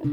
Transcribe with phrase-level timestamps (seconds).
[0.00, 0.08] Hei,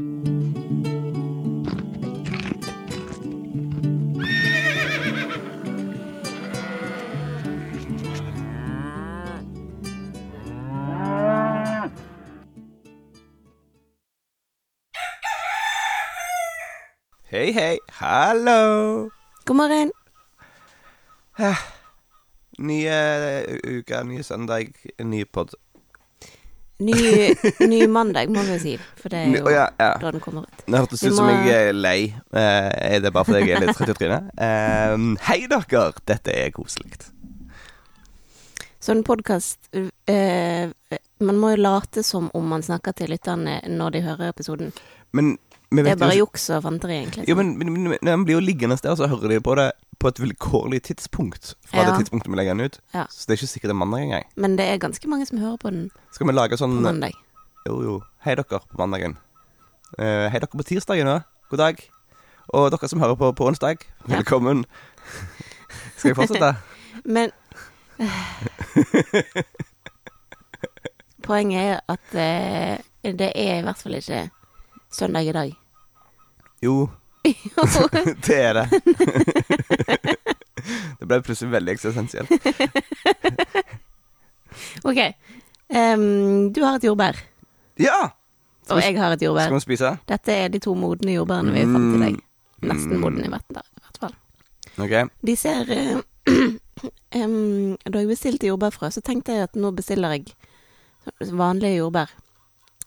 [17.52, 17.80] hei.
[17.96, 19.08] Hallo.
[19.46, 19.92] God morgen.
[22.58, 24.68] Nye eh, uke, ny søndag,
[25.00, 25.56] ny pod.
[26.78, 26.94] Ny,
[27.66, 28.72] ny mandag, må vi si.
[29.00, 29.90] For det er jo ja, ja.
[29.98, 30.60] da den kommer ut.
[30.62, 32.14] Det hørtes det ut som må- jeg er lei.
[32.30, 34.28] Eh, er det bare fordi jeg er litt trøtt i trynet?
[34.38, 34.94] Eh,
[35.26, 35.88] hei, dere.
[36.06, 37.00] Dette er koselig.
[38.78, 40.70] Sånn podkast uh,
[41.18, 44.70] Man må jo late som om man snakker til lytterne når de hører episoden.
[45.12, 45.34] Men
[45.70, 47.26] Det er bare juks og fanteri, egentlig.
[47.28, 49.66] Ja, men, men, men den blir jo liggende der, så hører de på det
[50.00, 51.54] på et vilkårlig tidspunkt.
[51.66, 51.90] Fra Ja.
[51.90, 52.78] det tidspunktet vi legger den ut.
[52.94, 53.04] Ja.
[53.10, 54.24] Så det er ikke sikkert det er mandag engang.
[54.36, 57.12] Men det er ganske mange som hører på den Skal vi lage på sånn mandag.
[57.66, 57.96] Jo, jo.
[58.24, 59.18] Hei dere på mandagen.
[59.98, 61.22] Uh, hei dere på tirsdagen òg.
[61.50, 61.82] God dag.
[62.54, 63.76] Og dere som hører på på onsdag,
[64.08, 64.16] Ja.
[64.16, 64.64] velkommen.
[65.98, 66.54] Skal jeg fortsette?
[67.04, 67.30] Men
[71.26, 74.30] Poenget er at uh, det er i hvert fall ikke
[74.90, 75.54] søndag i dag.
[76.62, 76.88] Jo,
[78.26, 78.66] det er det.
[80.98, 82.30] det ble plutselig veldig eksistensielt.
[84.84, 85.00] OK.
[85.68, 87.18] Um, du har et jordbær,
[87.78, 88.08] Ja!
[88.64, 89.48] Skal og jeg har et jordbær.
[89.48, 89.90] skal vi spise?
[90.08, 92.16] Dette er de to modne jordbærene vi fant i dag.
[92.16, 92.68] Mm.
[92.68, 94.14] Nesten modne, i hvert fall.
[94.78, 95.10] Ok.
[95.26, 96.48] De ser uh,
[97.16, 100.34] um, Da jeg bestilte jordbærfrø, så tenkte jeg at nå bestiller jeg
[101.32, 102.12] vanlige jordbær.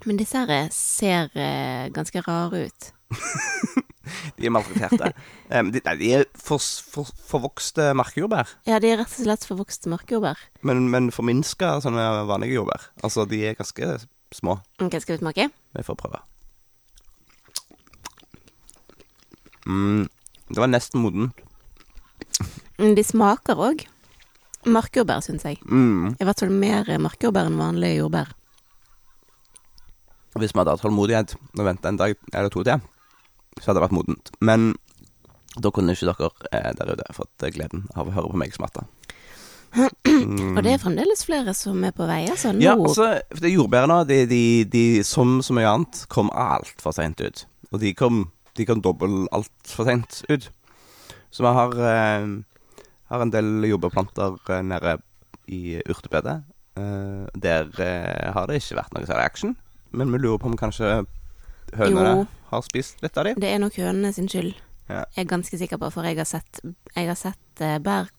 [0.06, 2.92] Men disse her ser uh, ganske rare ut.
[4.38, 5.12] De er maltrakterte.
[5.52, 8.50] Um, de, nei, de er for, for, forvokste markjordbær.
[8.68, 10.42] Ja, de er rett og slett forvokste markjordbær.
[10.68, 12.90] Men, men forminska sånne vanlige jordbær.
[13.06, 13.94] Altså, de er ganske
[14.36, 14.58] små.
[14.82, 15.48] Ok, skal vi smake?
[15.78, 16.24] Vi får prøve.
[19.70, 20.08] Mm,
[20.50, 21.32] det var nesten moden.
[22.82, 23.86] Mm, De smaker òg
[24.66, 25.62] markjordbær, syns jeg.
[25.66, 26.16] Mm.
[26.18, 28.34] I hvert fall mer markjordbær enn vanlige jordbær.
[30.40, 32.80] Hvis vi hadde hatt tålmodighet og venta en dag eller to til,
[33.60, 34.32] så hadde det vært modent.
[34.40, 34.72] Men
[35.60, 38.86] da kunne ikke dere eh, der ute fått gleden av å høre på meg smatte.
[39.76, 40.56] Mm.
[40.58, 42.54] Og det er fremdeles flere som er på vei, altså.
[42.56, 46.96] Nå Ja, altså, for det jordbærene, de, de, de, som så mye annet, kom altfor
[46.96, 47.46] seint ut.
[47.72, 48.26] Og de kom,
[48.60, 50.50] de kom dobbelt altfor seint ut.
[51.32, 52.32] Så vi har, eh,
[53.12, 54.98] har en del jordbærplanter eh, nede
[55.52, 56.42] i urtebedet.
[56.80, 59.56] Eh, der eh, har det ikke vært noe særlig action.
[59.92, 61.06] Men vi lurer på om kanskje
[61.78, 62.28] hønene Jo.
[62.52, 63.40] har spist litt av dem.
[63.40, 64.54] Det er nok hønene sin skyld.
[64.90, 65.06] Ja.
[65.16, 66.60] Jeg er ganske sikker på, for jeg har sett,
[66.96, 68.10] jeg har sett eh, bær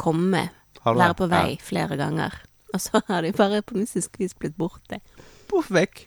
[0.00, 0.48] komme,
[0.84, 2.34] være på vei flere ganger.
[2.74, 4.98] Og så har de bare på mystisk vis blitt borte.
[5.00, 5.28] Ja.
[5.52, 6.06] Poff vekk.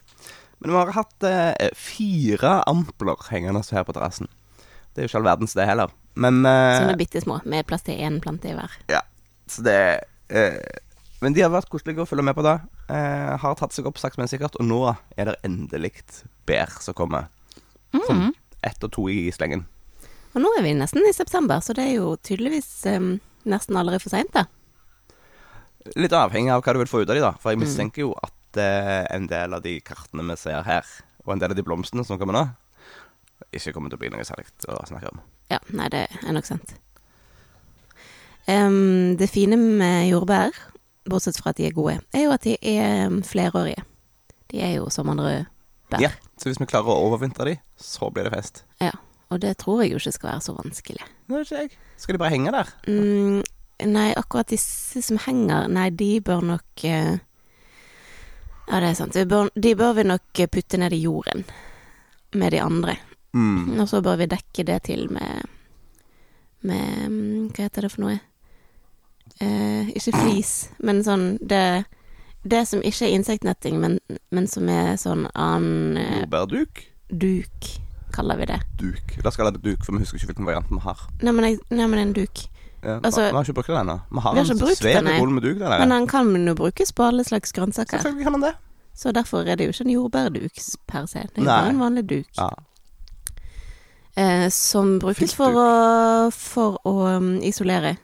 [0.60, 4.30] Men vi har hatt eh, fire ampler hengende her på terrassen.
[4.96, 5.92] Det er jo ikke all verdens, det heller.
[6.16, 8.72] Men eh, Sånne bitte små, med plass til én plante i hver.
[8.90, 9.02] Ja,
[9.52, 9.78] så det
[10.32, 10.56] eh,
[11.22, 12.60] Men de har vært koselige å følge med på da.
[12.86, 14.58] Eh, har tatt seg opp sakte, men sikkert.
[14.62, 14.82] Og nå
[15.18, 15.96] er det endelig
[16.46, 17.32] bær som kommer.
[17.96, 18.34] Sånn
[18.66, 19.66] ett og to i slengen.
[20.36, 23.16] Og nå er vi nesten i september, så det er jo tydeligvis um,
[23.48, 24.46] nesten allerede for seint, da.
[25.96, 27.32] Litt avhengig av hva du vil få ut av de da.
[27.40, 30.90] For jeg mistenker jo at eh, en del av de kartene vi ser her,
[31.24, 32.44] og en del av de blomstene som kommer nå,
[33.56, 35.22] ikke kommer til å bli noe særlig å snakke om.
[35.54, 36.76] Ja, nei, det er nok sant.
[38.50, 40.58] Um, det fine med jordbær,
[41.10, 43.84] bortsett fra at de er gode, er jo at de er flerårige.
[44.52, 45.46] De er jo som andre
[45.92, 46.02] bær.
[46.02, 48.64] Ja, Så hvis vi klarer å overvintre de, så blir det fest.
[48.84, 48.92] Ja,
[49.32, 51.06] og det tror jeg jo ikke skal være så vanskelig.
[51.32, 51.78] Vet ikke jeg.
[52.02, 52.74] Skal de bare henge der?
[52.90, 53.40] Mm,
[53.94, 57.16] nei, akkurat disse som henger, nei, de bør nok uh,
[58.66, 59.14] Ja, det er sant.
[59.14, 61.46] De bør, de bør vi nok putte ned i jorden
[62.36, 62.98] med de andre.
[63.36, 63.76] Mm.
[63.80, 65.52] Og så bør vi dekke det til med
[66.66, 68.16] Med mm, Hva heter det for noe?
[69.44, 71.86] Eh, ikke flis, men sånn det,
[72.48, 73.98] det som ikke er insektnetting, men,
[74.32, 76.86] men som er sånn annen eh, Jordbærduk?
[77.12, 77.70] duk,
[78.16, 78.60] kaller vi det.
[78.80, 79.16] Duk.
[79.22, 81.08] La oss kalle det duk, for vi husker ikke hvilken variant vi har.
[81.22, 82.46] Nei, men, jeg, nei, men en duk.
[82.86, 84.00] Ja, Altså- vi har ikke brukt den ennå.
[84.12, 86.92] Vi har, Vi har en svær boll med duk der Men den kan jo brukes
[86.92, 87.98] på alle slags grønnsaker.
[87.98, 88.56] Selvfølgelig kan den det.
[88.94, 90.52] Så derfor er det jo ikke en jordbærduk
[90.88, 91.20] per se.
[91.20, 92.26] Det er jo bare en vanlig duk.
[92.38, 92.50] Ja.
[94.18, 97.98] Eh, som brukes for å, for å um, isolere.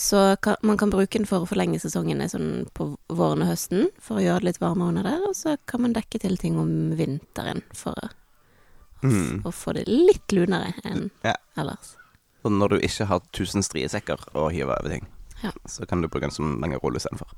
[0.00, 3.90] Så kan, man kan bruke den for å forlenge sesongene sånn på våren og høsten,
[4.00, 5.26] for å gjøre det litt varmere under der.
[5.28, 8.08] Og så kan man dekke til ting om vinteren for å,
[9.02, 9.42] Mm.
[9.48, 11.34] å få det litt lunere enn Ja.
[11.56, 11.96] ellers.
[12.44, 15.06] Og når du ikke har tusen striesekker å hive over ting,
[15.42, 15.52] Ja.
[15.66, 17.28] så kan du bruke den som langerull istedenfor.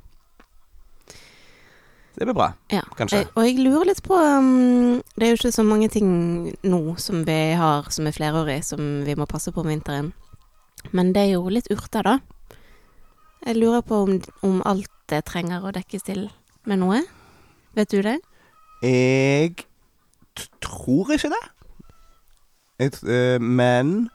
[2.15, 2.83] Det blir bra, Ja.
[2.97, 3.27] kanskje.
[3.37, 7.25] Og jeg lurer litt på um, Det er jo ikke så mange ting nå som
[7.25, 10.13] vi har som er flerårig, som vi må passe på om vinteren.
[10.93, 12.19] Men det er jo litt urter, da.
[13.47, 16.29] Jeg lurer på om, om alt det trenger å dekkes til
[16.69, 17.01] med noe.
[17.75, 18.19] Vet du det?
[18.83, 19.57] Jeg
[20.63, 21.43] tror ikke det.
[22.79, 24.11] Jeg, eh, men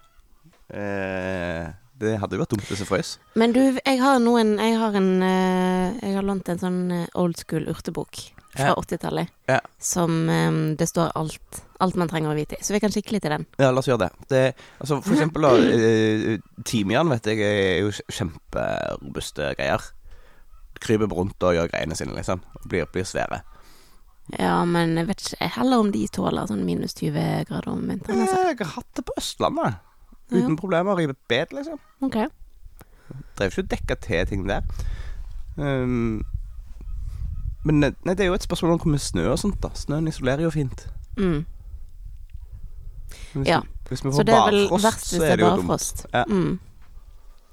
[0.74, 1.68] øh,
[2.00, 3.12] Det hadde jo vært dumt hvis jeg frøs.
[3.36, 6.82] Men du, jeg har noen Jeg har en øh, Jeg har lånt en sånn
[7.16, 8.20] old school urtebok
[8.58, 8.76] fra Ja.
[8.82, 9.34] 80-tallet.
[9.48, 9.60] Ja.
[9.80, 12.64] Som um, det står alt, alt man trenger å vite i.
[12.66, 13.46] Så vi kan kikke litt i den.
[13.62, 14.30] Ja, la oss gjøre det.
[14.34, 14.44] det
[14.80, 19.86] altså, for eksempel da, eh, timian vet jeg er jo kjemperobuste greier.
[20.84, 22.44] Kryper rundt og gjør greiene sine, liksom.
[22.70, 23.42] Blir, blir svære.
[24.36, 28.26] Ja, men jeg vet ikke heller om de tåler sånn minus 20 grader om vinteren.
[28.26, 28.42] Altså.
[28.50, 29.84] Jeg har hatt det på Østlandet.
[30.34, 31.00] Uten problemer.
[31.00, 31.80] I bed, liksom.
[32.04, 32.18] Ok.
[33.38, 34.68] Drev ikke og dekka til ting der.
[35.56, 36.26] Um,
[37.68, 39.70] men nei, det er jo et spørsmål om hvor mye snø og sånt, da.
[39.78, 40.86] Snøen isolerer jo fint.
[41.20, 41.42] Mm.
[43.34, 43.60] Hvis, Ja.
[43.90, 46.06] hvis vi Så det er vel barfrost, verst hvis det er barfrost.
[46.14, 46.24] Ja.
[46.28, 46.60] Mm.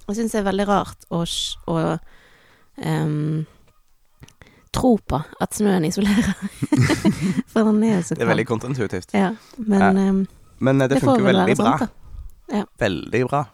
[0.09, 1.23] Jeg syns det er veldig rart å,
[1.73, 1.77] å
[2.85, 3.47] um,
[4.75, 6.35] tro på at snøen isolerer.
[7.53, 8.19] For den er jo så kald.
[8.19, 9.15] Det er veldig kontraintuitivt.
[9.17, 10.11] Ja, men Ja.
[10.11, 10.27] Um,
[10.61, 11.79] Men eh, det, det funker veldig bra.
[11.79, 11.91] sant,
[12.53, 12.65] ja.
[12.79, 13.45] Veldig bra.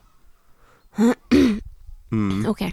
[2.10, 2.42] Mm.
[2.50, 2.64] Ok.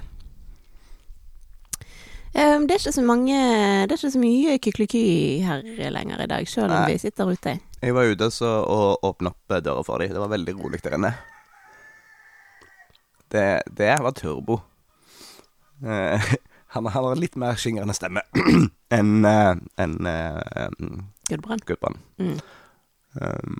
[2.37, 5.05] Ehm, det er ikke så mange Det er ikke så mye kykeliky
[5.41, 5.63] her
[5.93, 6.91] lenger i dag, sjøl om Nei.
[6.93, 7.55] vi sitter ute.
[7.81, 10.13] Jeg var ute så, og åpna opp eh, døra for dem.
[10.13, 11.13] Det var veldig rolig der inne.
[13.33, 13.47] Det,
[13.77, 14.61] det var turbo.
[15.77, 16.17] Uh,
[16.73, 18.23] han, har litt mer skingrende stemme
[18.97, 20.71] enn uh, en, uh,
[21.29, 21.61] Gudbrand.
[21.69, 21.99] Gudbrand.
[22.17, 22.39] Mm.
[23.21, 23.59] Um,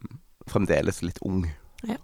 [0.50, 1.44] fremdeles litt ung.
[1.86, 2.00] Ja.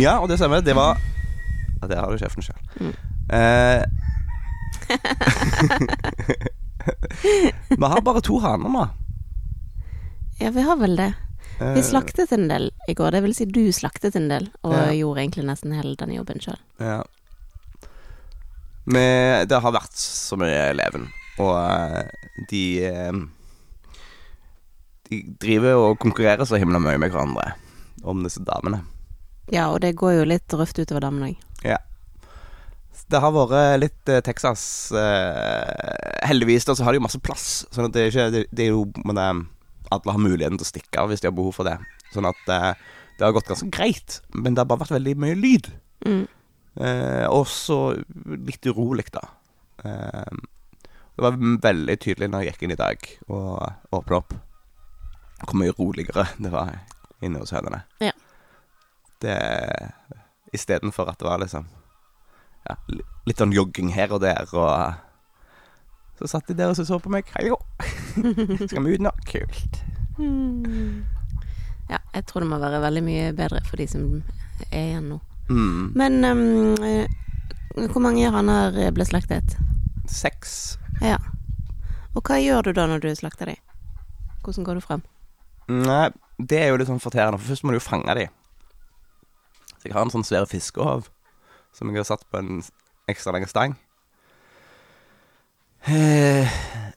[0.00, 0.64] ja, og det stemmer.
[0.64, 0.96] Det var
[1.82, 2.64] ja, Der har du sjefen sjøl.
[2.80, 2.96] Mm.
[3.32, 3.82] Eh,
[7.68, 8.88] vi har bare to haner nå.
[10.38, 11.12] Ja, vi har vel det.
[11.58, 13.10] Vi Eh, slaktet en del i går.
[13.10, 14.90] Det vil si du slaktet en del, og Ja.
[14.92, 16.58] gjorde egentlig nesten hele den jobben sjøl.
[16.78, 17.02] Ja.
[18.84, 21.08] Men det har vært så mye leven,
[21.38, 22.04] og eh,
[22.50, 23.28] de
[25.08, 27.52] De driver og konkurrerer så himla mye med hverandre
[28.02, 28.80] om disse damene.
[29.52, 31.36] Ja, og det går jo litt røft utover damene òg.
[31.62, 31.76] Ja.
[33.06, 37.64] Det har vært litt eh, Texas eh, Heldigvis da så har de jo masse plass,
[37.70, 40.66] sånn at det er ikke Det, det er jo men, eh, Alle har muligheten til
[40.66, 41.76] å stikke av hvis de har behov for det.
[42.14, 42.72] Sånn at eh,
[43.16, 45.70] det har gått ganske greit, men det har bare vært veldig mye lyd.
[46.04, 46.24] Mm.
[46.76, 47.78] Eh, og så
[48.26, 49.22] litt urolig, da.
[49.86, 50.34] Eh,
[51.16, 54.34] det var veldig tydelig når jeg gikk inn i dag og åpna opp,
[55.46, 56.74] hvor mye roligere det var
[57.24, 57.84] inne hos hønene.
[58.04, 58.12] Ja.
[59.22, 59.38] Det
[60.54, 61.64] Istedenfor at det var liksom
[62.66, 66.98] ja, li- litt sånn jogging her og der, og så satt de der og så
[67.02, 67.28] på meg.
[67.36, 67.58] Hallo,
[68.68, 69.12] skal vi ut nå?
[69.28, 69.80] Kult.
[70.18, 71.04] Mm.
[71.90, 74.06] Ja, jeg tror det må være veldig mye bedre for de som
[74.72, 75.18] er igjen nå.
[75.50, 75.92] Mm.
[75.94, 76.42] Men um,
[76.82, 77.06] eh,
[77.92, 79.54] hvor mange haner ble slaktet?
[80.10, 80.78] Seks.
[81.04, 81.18] Ja.
[82.16, 83.58] Og hva gjør du da når du slakter de?
[84.42, 85.04] Hvordan går du frem?
[85.68, 86.08] Nei,
[86.38, 88.26] det er jo litt sånn forterende, for først må du jo fange de.
[89.76, 91.10] Så jeg har en sånn svær fiskehov
[91.76, 92.62] som jeg har satt på en
[93.10, 93.76] ekstra lang stang.
[95.86, 96.48] Eh,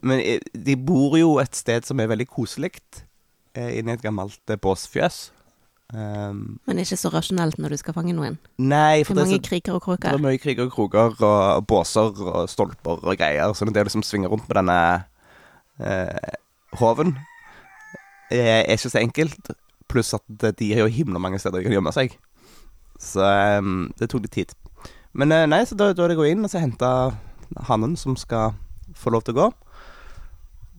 [0.02, 2.72] Men eh, de bor jo et sted som er veldig koselig,
[3.54, 5.30] eh, inni et gammelt båsfjøs.
[5.90, 8.36] Um, Men ikke så rasjonelt når du skal fange noen.
[8.62, 11.16] nei, Det for er det er, mange kriker og det er mye kriger og kroker
[11.26, 15.06] og båser og stolper og greier, så det å liksom svinge rundt med denne
[15.82, 16.38] eh,
[16.78, 17.18] hoven
[18.30, 19.52] er ikke så enkelt.
[19.90, 22.14] Pluss at de har jo himla mange steder de kan gjemme seg.
[23.02, 23.26] Så
[23.58, 24.54] um, det tok litt tid.
[25.18, 26.90] Men eh, nei, så da, da er det å gå inn og så hente
[27.70, 28.54] hannen som skal
[28.98, 29.48] få lov til å gå.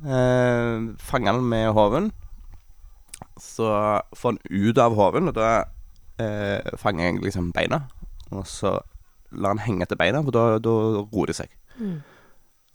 [0.07, 2.11] Eh, fange den med hoven.
[3.41, 3.67] Så
[4.17, 5.51] få den ut av hoven, og da
[6.21, 7.85] eh, fanger jeg liksom beina.
[8.31, 8.77] Og så
[9.31, 11.53] lar den henge etter beina, for da, da roer de seg.
[11.81, 11.99] Mm.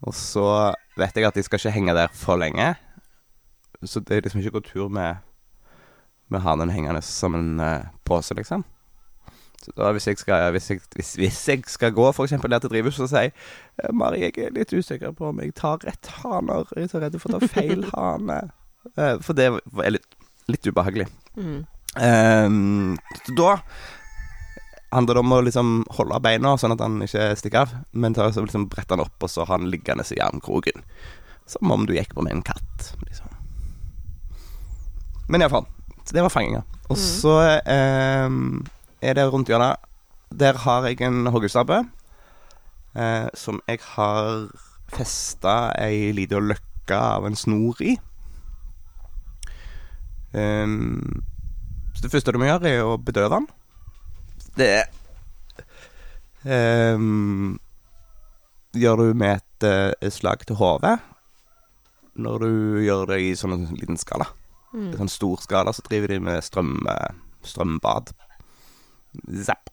[0.06, 0.48] Og så
[1.00, 2.74] vet jeg at de skal ikke henge der for lenge.
[3.86, 5.24] Så det er liksom ikke å gå tur med,
[6.32, 8.66] med hanen hengende som en eh, pose, liksom.
[9.66, 12.70] Så da hvis jeg skal, hvis jeg, hvis, hvis jeg skal gå eksempel der til
[12.70, 16.70] drivhuset og si jeg Mari, jeg er litt usikker på om jeg tar rett haner.
[16.76, 18.40] Jeg er så redd for å ta feil hane.
[18.94, 20.06] Eh, for det er litt,
[20.52, 21.08] litt ubehagelig.
[21.36, 21.64] Mm.
[21.96, 22.98] Um,
[23.40, 23.56] da
[24.96, 27.74] handler det om å liksom holde beina sånn at han ikke stikker av.
[27.92, 30.86] Men ta, så liksom brette han opp, og så ha han liggende i armkroken.
[31.50, 32.94] Som om du gikk på med en katt.
[33.08, 33.34] Liksom.
[35.28, 35.68] Men iallfall.
[36.06, 36.62] Det var fanginga.
[36.86, 38.60] Og så så ehm,
[39.02, 39.78] er det rundt hjørnet
[40.32, 41.84] Der har jeg en hoggestabbe.
[42.96, 44.48] Eh, som jeg har
[44.92, 47.96] festa ei lita løkke av en snor i.
[50.36, 51.24] Um,
[51.96, 53.46] så det første du må gjøre, er å bedøve den.
[54.56, 54.86] Det
[56.44, 57.56] um,
[58.76, 60.98] gjør du med et et slag til hodet.
[62.16, 62.52] Når du
[62.84, 64.28] gjør det i sånn en liten skala.
[64.76, 64.92] I Mm.
[65.00, 68.12] sånn stor skala så driver de med strøm, eh, strømbad.
[69.46, 69.72] Zapp.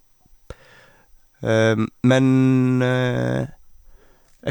[1.42, 3.50] Ehm, men eh,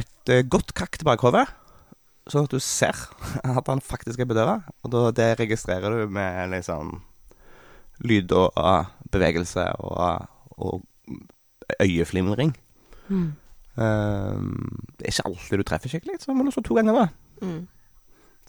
[0.01, 1.45] et eh, godt kakk til bakhodet,
[2.29, 2.97] sånn at du ser
[3.43, 4.59] at han faktisk er bedøva.
[4.83, 6.99] Og da, det registrerer du med liksom
[8.01, 8.55] lyd og
[9.13, 10.25] bevegelse og,
[10.57, 10.81] og
[11.83, 12.55] øyeflimring.
[13.11, 13.29] Mm.
[13.81, 14.55] Ehm,
[14.97, 16.97] det er ikke alltid du treffer skikkelig, så må du slå to ganger.
[16.97, 17.45] da.
[17.45, 17.61] Mm.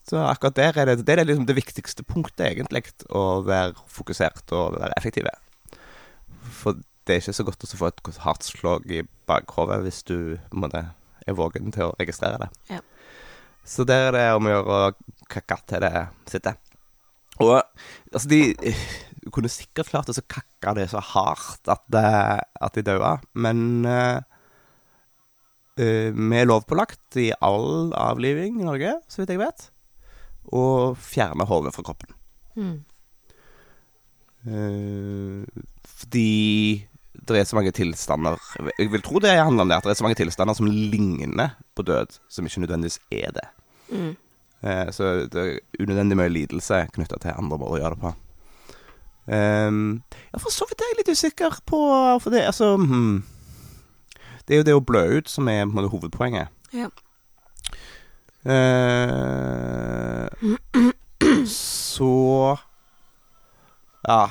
[0.08, 2.88] Så akkurat der er det, det er liksom det viktigste punktet, egentlig.
[3.14, 5.30] Å være fokusert og være effektive.
[6.42, 10.16] For det er ikke så godt å få et hardt slag i bakhodet hvis du
[10.54, 10.84] måtte,
[11.26, 12.50] er vågen til å registrere det.
[12.70, 12.80] Ja.
[13.64, 16.58] Så der er det om å gjøre å kakke til det sitter.
[17.42, 18.74] Og altså, de
[19.34, 22.06] kunne sikkert klart å kakke det så hardt at, det,
[22.42, 24.18] at de daua, men uh,
[25.78, 29.68] eh, vi er lovpålagt i all avliving i Norge, så vidt jeg vet,
[30.52, 30.64] å
[30.98, 32.18] fjerne hodet fra kroppen.
[32.58, 32.78] Mm.
[34.42, 35.62] Eh,
[36.02, 36.86] fordi
[37.28, 38.40] det er så mange tilstander
[38.78, 41.54] Jeg vil tro det handler om det, at det er så mange tilstander som ligner
[41.76, 43.46] på død, som ikke nødvendigvis er det.
[43.92, 44.16] Mm.
[44.62, 48.12] Eh, så det er unødvendig mye lidelse knytta til andre måter å gjøre det på.
[49.22, 51.78] Um, ja, for så vidt er jeg litt usikker på
[52.18, 53.20] For det, altså hmm.
[54.42, 56.50] Det er jo det å blø ut som er måte, hovedpoenget.
[56.74, 56.88] Ja.
[58.42, 60.26] Eh,
[61.46, 62.58] så
[64.08, 64.22] Ja.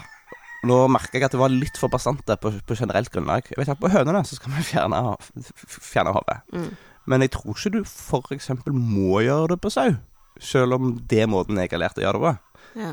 [0.68, 3.48] Nå merker jeg at det var litt for bastante på, på generelt grunnlag.
[3.50, 5.00] Jeg vet at På hønene så skal vi fjerne,
[5.66, 6.38] fjerne hodet.
[6.54, 6.68] Mm.
[7.10, 8.52] Men jeg tror ikke du f.eks.
[8.70, 9.96] må gjøre det på sau.
[10.42, 12.34] Selv om det er måten jeg har lært å gjøre det på.
[12.82, 12.92] Ja.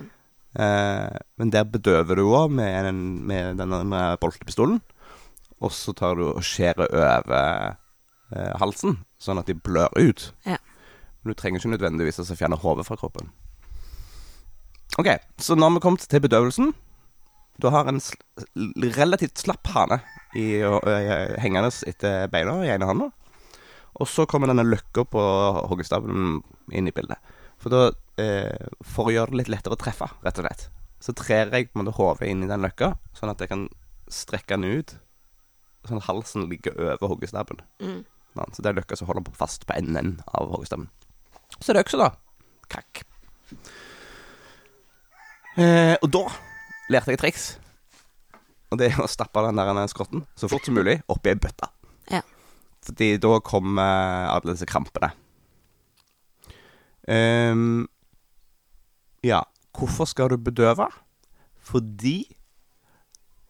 [0.59, 2.89] Eh, men der bedøver du òg med,
[3.29, 4.81] med denne boltepistolen.
[5.61, 7.77] Og så tar du og skjærer over
[8.33, 10.31] eh, halsen, sånn at de blør ut.
[10.49, 10.57] Ja.
[11.21, 13.29] Men du trenger ikke nødvendigvis å fjerne hodet fra kroppen.
[14.99, 16.73] OK, så nå har vi kommet til bedøvelsen.
[17.59, 18.19] Du har en sl
[18.95, 19.99] relativt slapp hane
[20.39, 20.99] i, ø, ø,
[21.43, 23.09] hengende etter beina i ene hånda.
[23.99, 25.23] Og så kommer denne løkka på
[25.71, 26.39] hoggestabelen
[26.71, 27.19] inn i bildet.
[27.59, 27.89] For da,
[28.23, 30.69] eh, for å gjøre det litt lettere å treffe, rett og slett,
[31.03, 33.67] så trer jeg på en måte hodet inn i den løkka, sånn at jeg kan
[34.07, 34.95] strekke den ut,
[35.89, 37.65] sånn at halsen ligger over hoggestabelen.
[37.83, 38.05] Mm.
[38.55, 40.93] Så det er løkka som holder på fast på enden av hoggestabelen.
[41.59, 42.11] Så er det øksa, da.
[42.71, 43.03] Kakk.
[45.59, 46.29] Eh, og da
[46.93, 47.47] lærte jeg et triks.
[48.69, 51.71] Og det er å stappe den der skrotten så fort som mulig oppi ei bøtte.
[52.13, 52.23] Ja.
[52.85, 55.13] Fordi da kommer alle disse krampene.
[57.09, 57.89] Um,
[59.25, 59.43] ja,
[59.77, 60.89] hvorfor skal du bedøve?
[61.57, 62.19] Fordi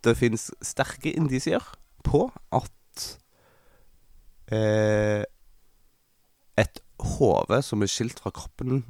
[0.07, 1.64] det finnes sterke indisier
[2.07, 3.04] på at
[4.54, 5.25] eh,
[6.59, 6.80] et
[7.18, 8.85] hode som er skilt fra kroppen,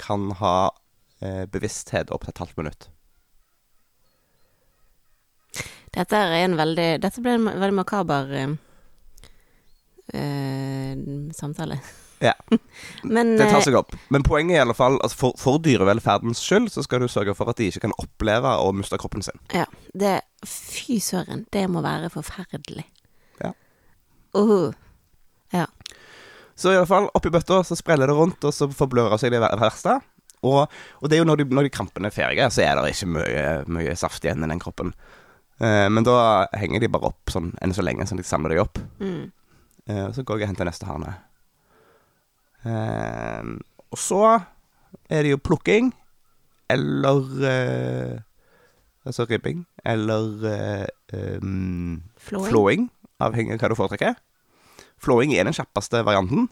[0.00, 0.72] kan ha
[1.22, 2.88] eh, bevissthet opp til et halvt minutt.
[5.94, 8.54] Dette er en veldig Dette ble en veldig makaber eh,
[10.14, 10.96] eh,
[11.36, 11.78] samtale.
[12.24, 12.34] Ja.
[13.02, 13.94] Men Det tar eh, seg opp.
[14.14, 17.36] Men poenget er i alle fall at for, for dyrevelferdens skyld så skal du sørge
[17.38, 19.38] for at de ikke kan oppleve å miste kroppen sin.
[19.54, 22.84] Ja, det Fy søren, det må være forferdelig.
[23.40, 23.54] Ja.
[24.36, 24.74] Åh.
[25.54, 25.64] ja.
[26.54, 29.40] Så i alle fall, oppi bøtta så spreller det rundt, og så forblører seg det
[29.40, 29.96] verste.
[30.44, 30.68] Og,
[31.00, 33.08] og det er jo når de, når de krampene er ferdige, så er det ikke
[33.14, 34.92] mye, mye saft igjen i den kroppen.
[35.62, 38.54] Eh, men da henger de bare opp sånn enn så lenge, sånn at de samler
[38.54, 38.80] deg opp.
[39.00, 39.30] Mm.
[39.86, 41.14] Eh, så går jeg og henter neste hane.
[42.64, 43.42] Eh,
[43.92, 44.20] og så
[45.10, 45.92] er det jo plukking,
[46.72, 48.14] eller eh,
[49.04, 52.46] Altså ribbing, eller eh, em, Flåing.
[52.48, 52.84] flåing,
[53.20, 54.14] avhengig av hva du foretrekker.
[54.96, 56.46] Flåing er den kjappeste varianten,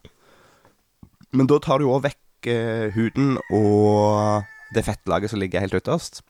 [1.32, 4.44] men da tar du òg vekk eh, huden og
[4.76, 6.20] det fettlaget som ligger helt ytterst.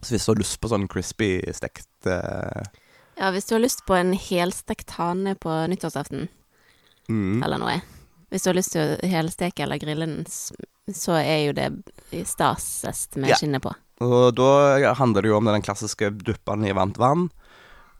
[0.00, 2.62] Så hvis du har lyst på sånn crispy stekt eh,
[3.20, 6.28] Ja, hvis du har lyst på en helstekt hane på nyttårsaften,
[7.10, 7.74] mm, eller noe
[8.30, 10.24] Hvis du har lyst til å helsteke eller grille den,
[10.94, 11.68] så er jo det
[12.30, 13.36] stasest med Ja.
[13.36, 13.72] skinnet på.
[14.00, 17.28] Og da handler det jo om den klassiske duppen i varmt vann.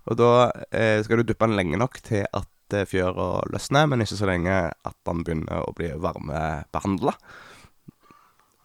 [0.09, 4.01] Og da eh, skal du duppe den lenge nok til at eh, fjøra løsner, men
[4.01, 7.13] ikke så lenge at den begynner å bli varmebehandla.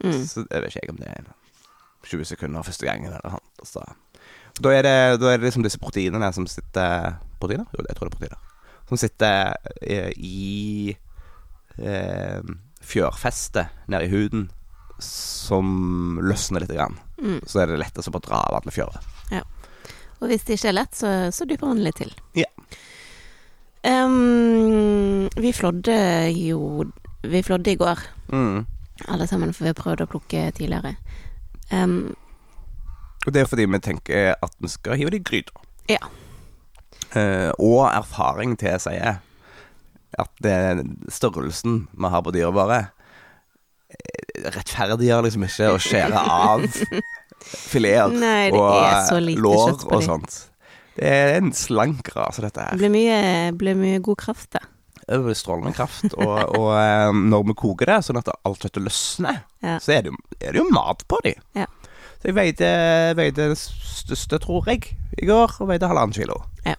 [0.05, 0.21] Mm.
[0.21, 1.27] Så jeg vet ikke jeg om det er
[2.05, 3.65] 20 sekunder første gangen eller sånt.
[3.65, 3.85] Så
[4.63, 7.65] da er, det, da er det liksom disse proteinene som sitter Proteiner?
[7.75, 8.43] Jo, jeg tror det er proteiner.
[8.87, 10.95] Som sitter eh, i
[11.81, 12.53] eh,
[12.85, 14.45] Nede nedi huden
[15.03, 16.71] som løsner litt.
[16.71, 16.95] Grann.
[17.19, 17.39] Mm.
[17.49, 19.11] Så er det lettest å bare dra av alle fjøret.
[20.23, 22.13] Og hvis det ikke er lett, så, så dypper man litt til.
[22.39, 22.47] Ja.
[23.85, 25.95] Um, vi flådde
[26.31, 26.85] jo
[27.25, 27.99] Vi flådde i går,
[28.31, 28.65] Mm.
[29.07, 30.95] alle sammen, for vi har prøvd å plukke tidligere.
[31.71, 32.15] Ehm,
[33.25, 35.63] Og det er fordi vi tenker at vi skal hive det i gryta.
[35.89, 36.01] Ja.
[37.15, 39.21] Uh, og erfaring tilsier
[40.19, 42.77] at det størrelsen vi har på dyret våre,
[43.89, 46.63] eh, rettferdiggjør liksom ikke å skjære av
[47.71, 50.37] fileter Nei, og lite lår og sånt.
[50.95, 52.79] Det er en slank rase, dette det her.
[52.79, 53.17] ble mye,
[53.59, 54.63] ble mye god kraft, det.
[55.11, 56.07] Over strålende kraft.
[56.17, 59.77] Og, og eh, når vi koker det, sånn at alt kjøttet løsner, Ja.
[59.81, 61.41] så er det, jo, er det jo mat på dem.
[61.57, 61.67] Ja.
[62.21, 62.69] Så jeg veide,
[63.19, 66.39] veide det største, tror jeg, i går, og veide halvannen kilo.
[66.65, 66.73] Ja.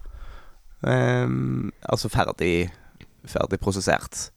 [0.82, 2.70] Um, altså ferdig,
[3.30, 4.30] ferdig prosessert.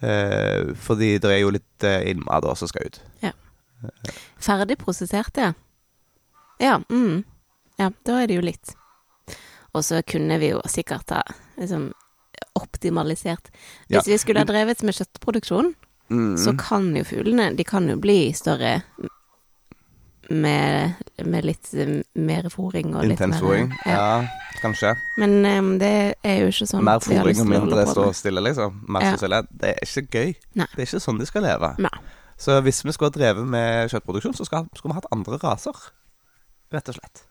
[0.00, 3.02] Uh, fordi det er jo litt uh, innmat som skal ut.
[4.40, 5.52] Ferdig prosessert, ja.
[6.60, 7.22] Ja, mm.
[7.80, 8.72] ja, da er det jo litt.
[9.72, 11.20] Og så kunne vi jo sikkert ha
[11.60, 11.90] liksom
[12.54, 13.50] optimalisert.
[13.88, 14.00] Ja.
[14.00, 15.74] Hvis vi skulle ha drevet med kjøttproduksjon,
[16.10, 16.32] Mm.
[16.36, 18.80] så kan jo fuglene De kan jo bli større
[20.30, 20.94] med,
[21.24, 23.70] med litt eh, mer fôring og Intens mer fôring.
[23.86, 23.94] Ja.
[23.94, 24.92] Ja, kanskje.
[25.18, 25.90] Men um, det
[26.26, 28.80] er jo ikke sånn Mer fôring og mindre stå stille, liksom.
[28.88, 29.16] Mer Ja.
[29.18, 29.42] stille.
[29.50, 30.34] Det er ikke gøy.
[30.58, 30.66] Nei.
[30.74, 31.72] Det er ikke sånn de skal leve.
[31.78, 31.94] Nei.
[32.40, 35.76] Så hvis vi skulle ha drevet med kjøttproduksjon, så skal, skulle vi hatt andre raser.
[36.72, 37.24] Rett og slett.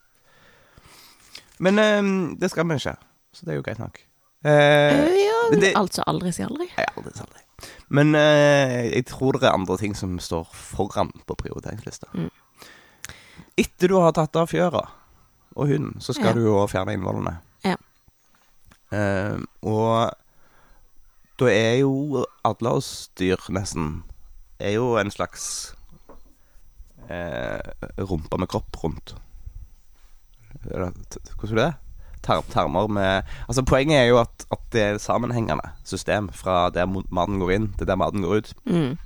[1.59, 2.95] Men um, det skal vi ikke,
[3.33, 3.99] så det er jo greit nok.
[4.43, 6.69] Eh, Eh, Ja, det- altså aldri si aldri.
[6.77, 7.41] Ja, aldri, aldri.
[7.89, 12.07] Men eh, jeg tror det er andre ting som står foran på prioriteringslista.
[12.13, 12.29] Mm.
[13.57, 14.85] Etter du har tatt av fjøra
[15.55, 16.33] og hunden, så skal Ja.
[16.33, 17.39] du jo fjerne innvollene.
[17.65, 17.75] Ja.
[18.91, 20.13] Eh, og
[21.37, 24.03] da er jo alle oss dyr, nesten,
[24.59, 25.73] er jo en slags
[27.09, 27.59] eh,
[27.97, 29.15] rumpe med kropp rundt.
[30.63, 30.93] Hvordan
[31.51, 31.75] er det?
[32.25, 36.89] Ter termer med Altså Poenget er jo at, at det er sammenhengende system fra der
[36.89, 38.53] maten går inn, til der maten går ut.
[38.65, 38.97] Mm.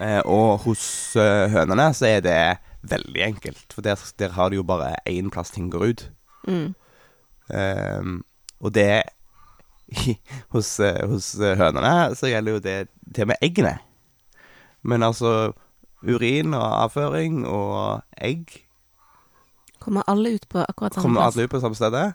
[0.00, 0.82] Eh, og hos
[1.16, 2.40] uh, hønene så er det
[2.82, 6.04] veldig enkelt, for der, der har de jo bare én plass ting går ut.
[6.48, 6.74] Mm.
[7.50, 8.04] Eh,
[8.60, 9.02] og det
[10.54, 13.78] hos, eh, hos eh, hønene så gjelder jo det det med eggene.
[14.82, 15.52] Men altså
[16.06, 18.62] urin og avføring og egg
[19.80, 21.36] Kommer alle ut på akkurat samme kommer plass?
[21.36, 22.06] alle ut på samme stedet.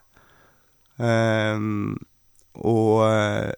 [0.95, 1.97] Um,
[2.55, 3.51] og uh,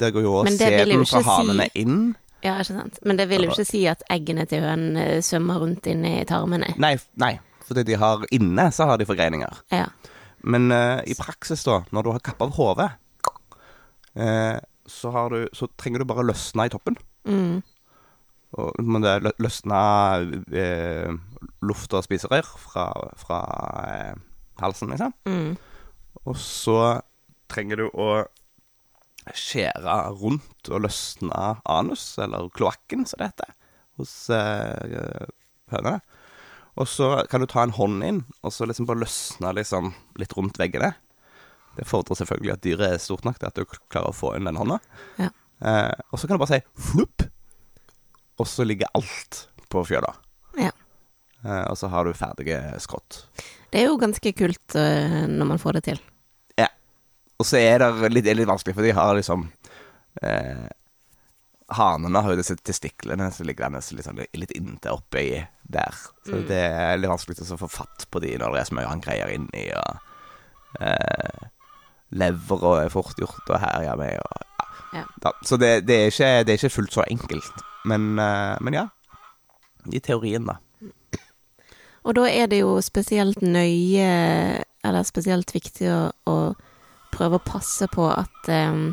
[0.00, 1.98] der går jo også sæden fra hanene si- inn.
[2.40, 3.00] Ja, ikke sant.
[3.04, 6.24] Men det vil jo ikke si at eggene til hønen eh, svømmer rundt inne i
[6.24, 6.70] tarmene.
[6.80, 7.34] Nei, nei,
[7.66, 9.58] fordi de har inne så har de forgreininger.
[9.74, 9.90] Ja.
[10.40, 12.88] Men uh, i praksis, da, når du har kappa av hodet,
[14.16, 14.56] uh,
[14.88, 15.12] så,
[15.52, 16.96] så trenger du bare løsne i toppen.
[18.58, 19.80] Og men det løsna
[20.50, 21.12] eh,
[21.62, 22.88] luft og spiserør fra,
[23.20, 23.40] fra
[23.84, 24.14] eh,
[24.62, 25.14] halsen, liksom.
[25.28, 25.54] Mm.
[26.26, 26.80] Og så
[27.50, 28.10] trenger du å
[29.36, 33.54] skjære rundt og løsne anus, eller kloakken, som det heter,
[34.00, 35.28] hos eh,
[35.70, 36.00] hønene.
[36.80, 40.34] Og så kan du ta en hånd inn, og så liksom bare løsne liksom litt
[40.38, 40.94] rundt veggene.
[41.76, 44.48] Det fordrer selvfølgelig at dyret er stort nok til at du klarer å få inn
[44.48, 44.80] den hånda.
[45.20, 45.30] Ja.
[45.60, 47.26] Eh, og så kan du bare si flupp,
[48.40, 50.10] og så ligger alt på fjøla.
[50.58, 50.72] Ja.
[51.44, 53.22] Eh, og så har du ferdige skrått.
[53.70, 56.00] Det er jo ganske kult eh, når man får det til.
[56.58, 56.66] Ja.
[57.38, 59.46] Og så er det litt, er litt vanskelig, for de har liksom
[60.24, 60.66] eh,
[61.70, 65.28] Hanene har jo disse testiklene som ligger der litt, sånn, litt inntil oppi
[65.70, 65.94] der.
[66.26, 66.46] Så Mm.
[66.48, 69.02] det er litt vanskelig å få fatt på de når det er så mye han
[69.04, 71.46] greier inni, og eh,
[72.10, 74.46] lever og er fort gjort og herjer med, og
[74.90, 75.04] ja.
[75.22, 75.32] Ja.
[75.46, 77.62] Så det, det, er ikke, det er ikke fullt så enkelt.
[77.84, 78.88] Men, eh, men ja.
[79.92, 80.58] I teorien, da.
[82.04, 84.10] Og da er det jo spesielt nøye,
[84.84, 86.36] eller spesielt viktig å, å
[87.12, 88.90] prøve å passe på at um,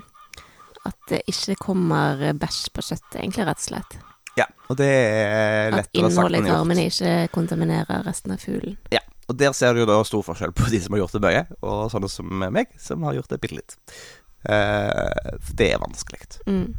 [0.88, 3.98] at det ikke kommer bæsj på kjøttet, egentlig, rett og slett.
[4.38, 8.44] Ja, og det er At lettere sagt innholdet i enn tarmene ikke kontaminerer resten av
[8.44, 8.78] fuglen.
[8.94, 11.24] Ja, og der ser du jo da stor forskjell på de som har gjort det
[11.26, 13.78] mye, og sånne som meg, som har gjort det bitte litt.
[14.48, 16.22] Uh, for det er vanskelig.
[16.48, 16.70] Mm.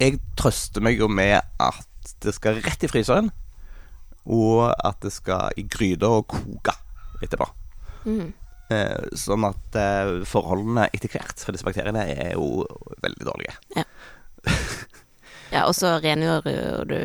[0.00, 3.28] Jeg trøster meg jo med at det skal rett i fryseren,
[4.24, 6.72] og at det skal i gryta og koke
[7.20, 7.48] etterpå.
[8.08, 8.30] Mm.
[8.70, 12.64] Eh, sånn at eh, forholdene etter hvert for disse bakteriene er jo
[13.02, 13.56] veldig dårlige.
[15.50, 16.46] Ja, og så rengjør
[16.86, 17.00] du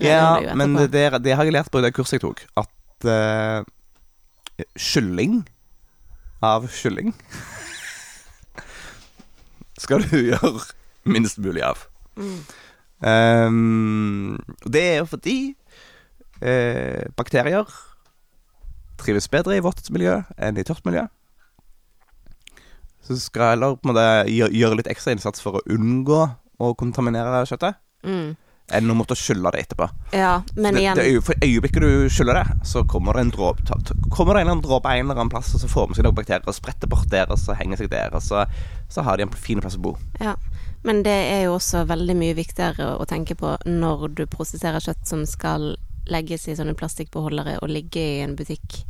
[0.00, 3.66] Ja, men det, det, det har jeg lært på det kurset jeg tok, at eh,
[4.78, 5.42] kylling
[6.42, 7.12] av kylling
[9.82, 10.54] skal du gjøre
[11.02, 11.88] minst mulig av.
[12.16, 12.36] Mm.
[13.02, 14.38] Um,
[14.70, 15.36] det er jo fordi
[16.42, 17.66] eh, bakterier
[19.02, 21.08] trives bedre i vått miljø enn i tørt miljø.
[23.02, 26.20] Så skal jeg heller på en måte gjøre, litt ekstra innsats for å unngå
[26.62, 27.74] å kontaminere kjøttet,
[28.06, 28.36] Mm.
[28.72, 29.88] enn å måtte skylle det etterpå.
[30.14, 33.62] Ja, men igjen det, øye- for øyeblikket du skyller det, så kommer det en dråpe
[34.10, 36.04] Kommer det en eller annen dråpe en eller annen plass, og så får med seg
[36.04, 38.46] noen bakterier og spretter bort der, og så henger seg der, og så,
[38.88, 39.96] så har de en fin plass å bo.
[40.20, 40.36] Ja,
[40.82, 45.06] men det er jo også veldig mye viktigere å tenke på når du prosesserer kjøtt
[45.08, 45.72] som skal
[46.10, 48.80] legges i sånne plastikkbeholdere og ligge i en butikk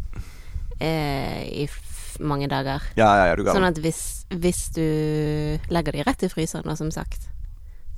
[0.81, 1.67] eh, i
[2.21, 2.83] mange dager.
[2.97, 4.01] Ja, ja, ja, du Sånn at hvis,
[4.33, 4.83] hvis du
[5.73, 7.29] legger de rett i fryseren, som sagt,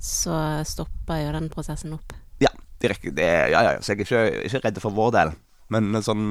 [0.01, 0.35] så
[0.67, 2.13] stopper jo den prosessen opp.
[2.43, 2.51] Ja,
[2.83, 3.11] direkte.
[3.15, 5.33] Det, ja, ja, så jeg er ikke, ikke redd for vår del.
[5.73, 6.25] Men sånn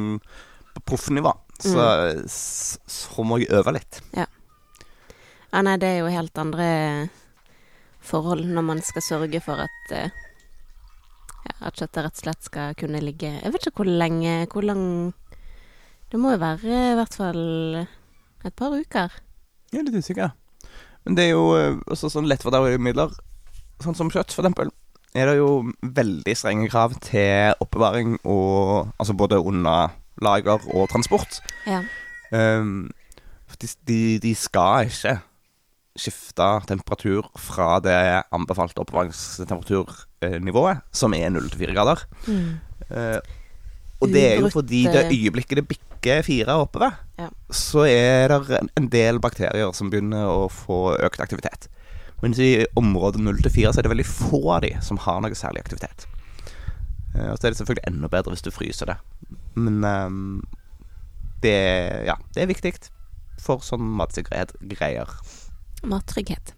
[0.74, 2.24] på proffnivå så, Mm.
[2.28, 4.00] så, så må jeg øve litt.
[4.16, 4.26] Ja.
[5.54, 6.66] Ja, nei, det er jo helt andre
[8.04, 10.14] forhold når man skal sørge for at eh,
[11.44, 14.64] ja, at kjøttet rett og slett skal kunne ligge Jeg vet ikke hvor lenge Hvor
[14.64, 14.84] lang
[16.08, 17.44] Det må jo være i hvert fall
[18.44, 19.12] et par uker.
[19.72, 20.34] Jeg er litt usikker.
[21.08, 23.12] Men det er jo eh, også sånn lettfordauelige midler,
[23.80, 24.68] sånn som kjøtt, for eksempel.
[25.16, 31.40] Er det jo veldig strenge krav til oppbevaring og Altså både under lager og transport.
[31.64, 31.80] Ja.
[32.30, 32.90] Um,
[33.60, 35.18] de, de, de skal ikke
[35.98, 37.94] skifte temperatur fra det
[38.34, 41.98] anbefalte oppbevaringstemperaturniveauet, som er 0 til 4 grader.
[42.90, 43.20] Eh,
[44.02, 47.28] og det er jo fordi det øyeblikket det bikker fire oppover, Ja.
[47.50, 51.68] så er det en- del bakterier som begynner å få økt aktivitet.
[52.22, 55.20] Mens i området 0 til 4 så er det veldig få av de som har
[55.20, 56.06] noe særlig aktivitet.
[57.14, 58.96] Eh, og så er det selvfølgelig enda bedre hvis du fryser det.
[59.54, 60.42] Men ehm,
[61.40, 62.74] det, ja, det er viktig
[63.38, 65.06] for sånn matsikkerhet-greier.
[65.84, 66.54] Mattrygghet.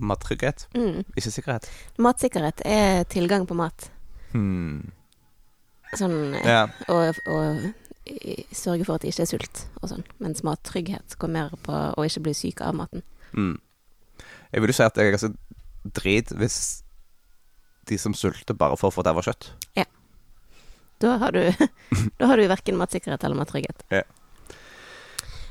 [0.00, 1.04] Mattrygghet, Mm.
[1.16, 1.68] ikke sikkerhet.
[1.98, 3.90] Matsikkerhet er tilgang på mat.
[4.32, 4.92] Hmm.
[5.96, 6.66] Sånn Ja.
[6.88, 7.72] og, og
[8.52, 10.04] sørge for at det ikke er sult og sånn.
[10.20, 13.02] Mens mattrygghet går mer på å ikke bli syk av maten.
[13.32, 13.58] Mm.
[14.52, 15.36] Jeg vil jo si at jeg er ganske
[15.94, 16.82] drit hvis
[17.86, 19.50] de som sulter bare får var kjøtt.
[21.00, 21.40] Da har du,
[22.20, 23.84] da har du verken matsikkerhet eller mattrygghet.
[23.90, 24.02] Ja.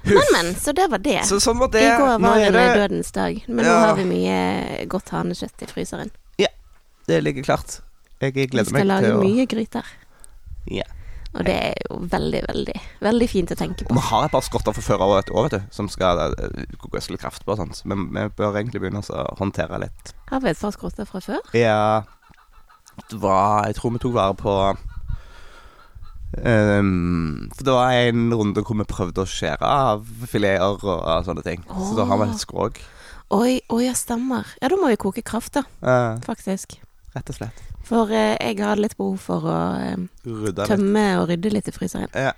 [0.04, 1.20] Men, men, så det var det.
[1.28, 1.84] Så sånn var det.
[1.84, 4.38] I går var det dødens dag, men nå har vi mye
[4.92, 6.14] godt hanekjøtt i fryseren.
[6.40, 6.52] Ja,
[7.08, 7.82] Det ligger klart.
[8.20, 9.92] Jeg Vi gleder skal meg lage til å mye gryter.
[10.70, 10.88] Ja.
[11.38, 13.94] Og det er jo veldig, veldig, veldig fint å tenke på.
[13.94, 16.40] vi har et par skotter fra før av et år, vet du, som skal uh,
[16.90, 17.84] litt kraft på og sånt.
[17.86, 20.14] Men vi bør egentlig begynne å håndtere litt.
[20.32, 21.44] Har vi et par skotter fra før?
[21.58, 22.02] Ja
[23.10, 24.56] Det var Jeg tror vi tok vare på
[26.38, 31.26] ehm, For det var en runde hvor vi prøvde å skjære av fileter og, og
[31.28, 31.64] sånne ting.
[31.68, 32.78] Så da har vi et skrog.
[33.30, 34.48] Oi, oi, ja, stemmer.
[34.62, 36.80] Ja, da må vi koke kraft, da, Uh, faktisk.
[37.14, 37.60] rett og slett.
[37.86, 39.98] For eh, jeg har litt behov for å eh,
[40.66, 41.20] tømme litt.
[41.22, 42.10] og rydde litt i fryseren.
[42.14, 42.34] Ja.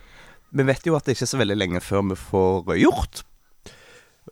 [0.51, 3.23] Vi vet jo at det ikke er så veldig lenge før vi får gjort.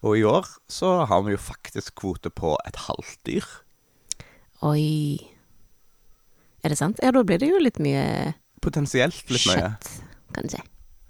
[0.03, 3.47] Og i år så har vi jo faktisk kvote på et halvt dyr.
[4.63, 5.19] Oi.
[6.63, 6.99] Er det sant?
[7.03, 9.61] Ja, da blir det jo litt mye Potensielt litt mye.
[9.61, 9.89] kjøtt,
[10.35, 10.61] kanskje.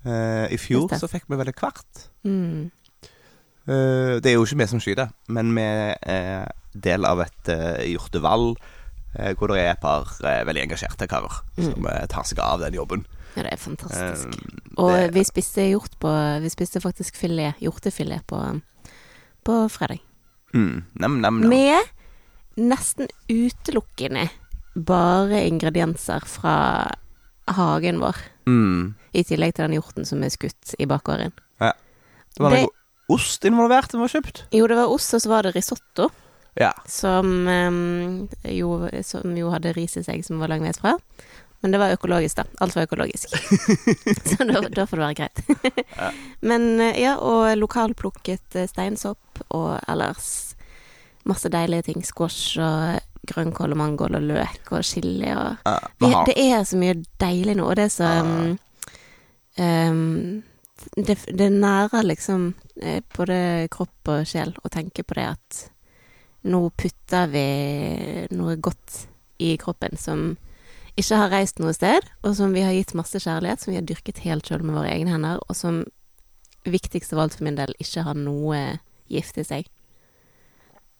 [0.06, 2.06] Uh, I fjor så fikk vi vel et kvart.
[2.24, 2.70] Mm.
[3.70, 7.82] Uh, det er jo ikke vi som skyter, men vi er del av et uh,
[7.86, 8.54] hjortevall
[9.18, 11.66] eh, hvor det er et par eh, veldig engasjerte karer Mm.
[11.74, 13.02] som eh, tar seg av den jobben.
[13.36, 14.28] Ja, det er fantastisk.
[14.30, 18.62] Eh, Og det- vi spiste hjort på Vi spiste faktisk filet, hjortefilet på,
[19.44, 20.00] på fredag.
[20.54, 21.50] mm, nam, nam, nam.
[21.50, 21.84] Med
[22.58, 24.30] nesten utelukkende
[24.76, 26.92] bare ingredienser fra
[27.58, 28.18] hagen vår.
[28.50, 28.96] Mm.
[29.14, 31.32] I tillegg til den hjorten som er skutt i bakgården.
[31.60, 34.44] Det var Det- noe ost involvert som var kjøpt.
[34.54, 36.10] Jo, det var ost, og så var det risotto.
[36.56, 36.72] Ja.
[36.88, 40.94] Som, em, jo, som jo hadde ris i seg, som var langveisfra.
[41.62, 42.44] Men det var økologisk, da.
[42.62, 43.30] Alt var økologisk.
[44.30, 45.42] Så da, da får det være greit.
[45.98, 46.12] Ja.
[46.42, 50.56] Men eh, ja, og lokalplukket eh, steinsopp og ellers
[51.26, 52.04] masse deilige ting.
[52.06, 56.80] Squash og grønnkål og mangold og løk og chili og uh, vi Det er så
[56.80, 58.58] mye deilig nå, og det er så um,
[59.58, 60.44] um,
[60.96, 65.64] det, det nærer liksom eh, både kropp og sjel å tenke på det at
[66.48, 67.48] nå putter vi
[68.32, 69.02] noe godt
[69.44, 70.38] i kroppen som
[71.00, 73.88] ikke har reist noe sted, og som vi har gitt masse kjærlighet, som vi har
[73.88, 75.84] dyrket helt sjøl med våre egne hender, og som
[76.68, 78.80] viktigst av alt for min del ikke har noe
[79.12, 79.70] gift i seg.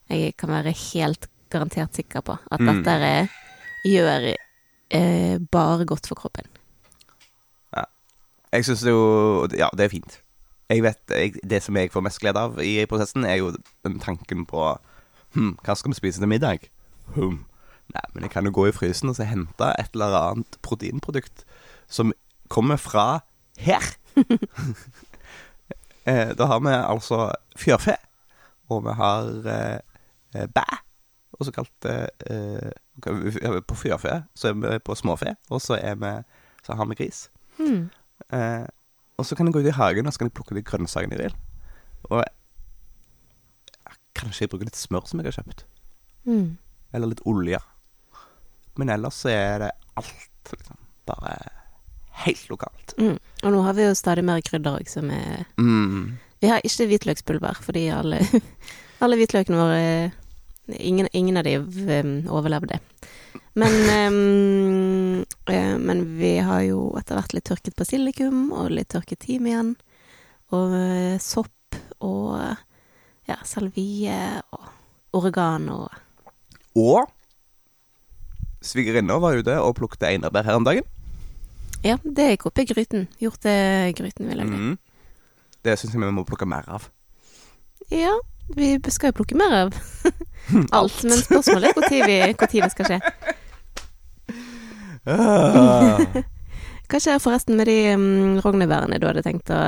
[0.10, 2.84] Jeg kan være helt garantert sikker på at Mm.
[2.84, 3.28] dette er,
[3.86, 4.36] gjør
[4.92, 6.46] eh, bare godt for kroppen.
[7.76, 7.84] Ja.
[8.54, 10.20] Jeg syns jo Ja, det er fint.
[10.70, 13.54] Jeg vet, jeg, Det som jeg får mest glede av i prosessen, er jo
[13.86, 14.78] den tanken på
[15.36, 16.60] Hm, hva skal vi spise til middag?
[17.16, 17.46] Hm.
[17.94, 21.44] Nei, men jeg kan jo gå i frysen og så hente et eller annet proteinprodukt
[21.88, 22.14] som
[22.50, 23.20] kommer fra
[23.58, 23.82] her.
[26.06, 27.96] eh, da har vi altså fjørfe,
[28.70, 30.66] og vi har eh, bæ,
[31.38, 35.96] og så kalt eh, eh, På fjørfe så er vi på småfe, og så, er
[36.02, 36.14] vi,
[36.66, 37.28] så har vi gris.
[37.60, 37.90] Mm.
[38.34, 38.66] Eh,
[39.20, 41.16] og så kan jeg gå ut i hagen og så kan jeg plukke de grønnsakene
[41.16, 41.38] jeg vil.
[42.10, 42.24] Og
[44.20, 45.66] kanskje jeg bruker litt smør som jeg har kjøpt.
[46.28, 46.58] Mm.
[46.96, 47.60] Eller litt olje.
[48.80, 51.36] Men ellers så er det alt liksom bare
[52.26, 52.96] helt lokalt.
[53.00, 53.18] Mm.
[53.44, 56.18] Og nå har vi jo stadig mer krydder òg, som er Mm.
[56.40, 58.22] Vi har ikke hvitløkspulver, fordi alle,
[59.04, 60.12] alle hvitløkene våre
[60.78, 62.80] ingen, ingen av de um, overlevde.
[63.60, 63.76] Men,
[64.14, 69.76] um, eh, men vi har jo etter hvert litt tørket basilikum, og litt tørket timian,
[70.56, 72.38] og eh, sopp, og
[73.30, 74.20] ja, salvie,
[74.54, 74.70] og
[75.20, 77.10] oregan Og
[78.62, 80.88] svigerinna var ute og plukket einebær her om dagen.
[81.86, 83.08] Ja, det gikk opp i gryten.
[83.24, 84.58] Gjort det gryten vi lagde.
[84.58, 84.74] Mm.
[85.64, 86.90] Det syns jeg vi må plukke mer av.
[87.92, 88.14] Ja,
[88.56, 89.78] vi skal jo plukke mer av
[90.76, 93.00] alt, men spørsmålet er når vi- hvor tid det skal skje.
[95.10, 96.02] Ah.
[96.90, 99.60] Hva skjer forresten med de um, rognebærene du hadde tenkt å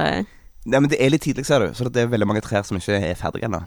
[0.61, 2.77] Nei, men det er litt tidlig, ser du, så det er veldig mange trær som
[2.77, 3.63] ikke er ferdige ennå.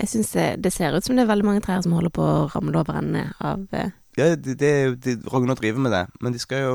[0.00, 2.24] Jeg syns det, det ser ut som det er veldig mange trær som holder på
[2.24, 3.90] å ramle over ende av uh...
[4.16, 4.70] Ja, det, det
[5.04, 6.72] de, Rogner driver med det, men de skal jo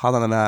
[0.00, 0.40] ha denne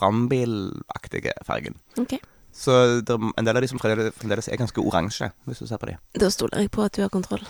[0.00, 1.76] brannbilaktige fargen.
[2.00, 2.16] Ok.
[2.56, 2.72] Så
[3.04, 5.90] det er en del av de som fremdeles er ganske oransje, hvis du ser på
[5.90, 5.96] de.
[6.16, 7.44] Da stoler jeg på at du har kontroll.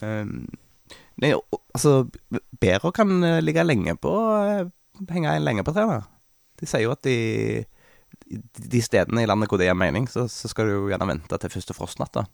[0.00, 0.46] Um,
[1.20, 1.34] nei,
[1.74, 2.06] altså,
[2.62, 4.68] bærer kan eh, ligge lenge på eh,
[5.12, 6.00] Henge lenge på trærne.
[6.58, 7.64] De sier jo at de
[8.28, 11.38] de stedene i landet hvor det gir mening, så, så skal du jo gjerne vente
[11.40, 12.24] til første frostnatt, da.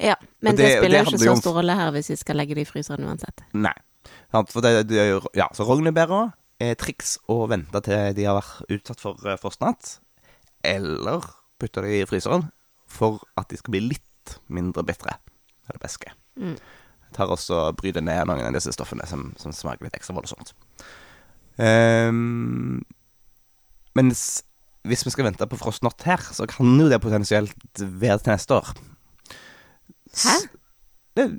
[0.00, 2.38] Ja, men det, det- spiller det jo ikke så stor rolle her hvis vi skal
[2.40, 3.44] legge det i fryseren uansett.
[3.54, 3.74] Nei.
[4.34, 6.22] For det, det er jo Ja, så rognebæra
[6.62, 9.98] er triks å vente til de har vært utsatt for eh, frostnatt,
[10.64, 11.26] eller
[11.60, 12.48] putte de i fryseren
[12.90, 15.16] for at de skal bli litt mindre bitre.
[15.68, 16.12] Eller beske.
[16.40, 16.56] Mm.
[17.14, 20.50] tar også og bryter ned noen av disse stoffene som, som smaker litt ekstra voldsomt.
[21.54, 22.82] Um,
[23.94, 24.42] mens
[24.84, 28.58] hvis vi skal vente på frostnatt her, så kan jo det potensielt være til neste
[28.58, 28.72] år.
[30.14, 30.34] Hæ?
[31.16, 31.36] Når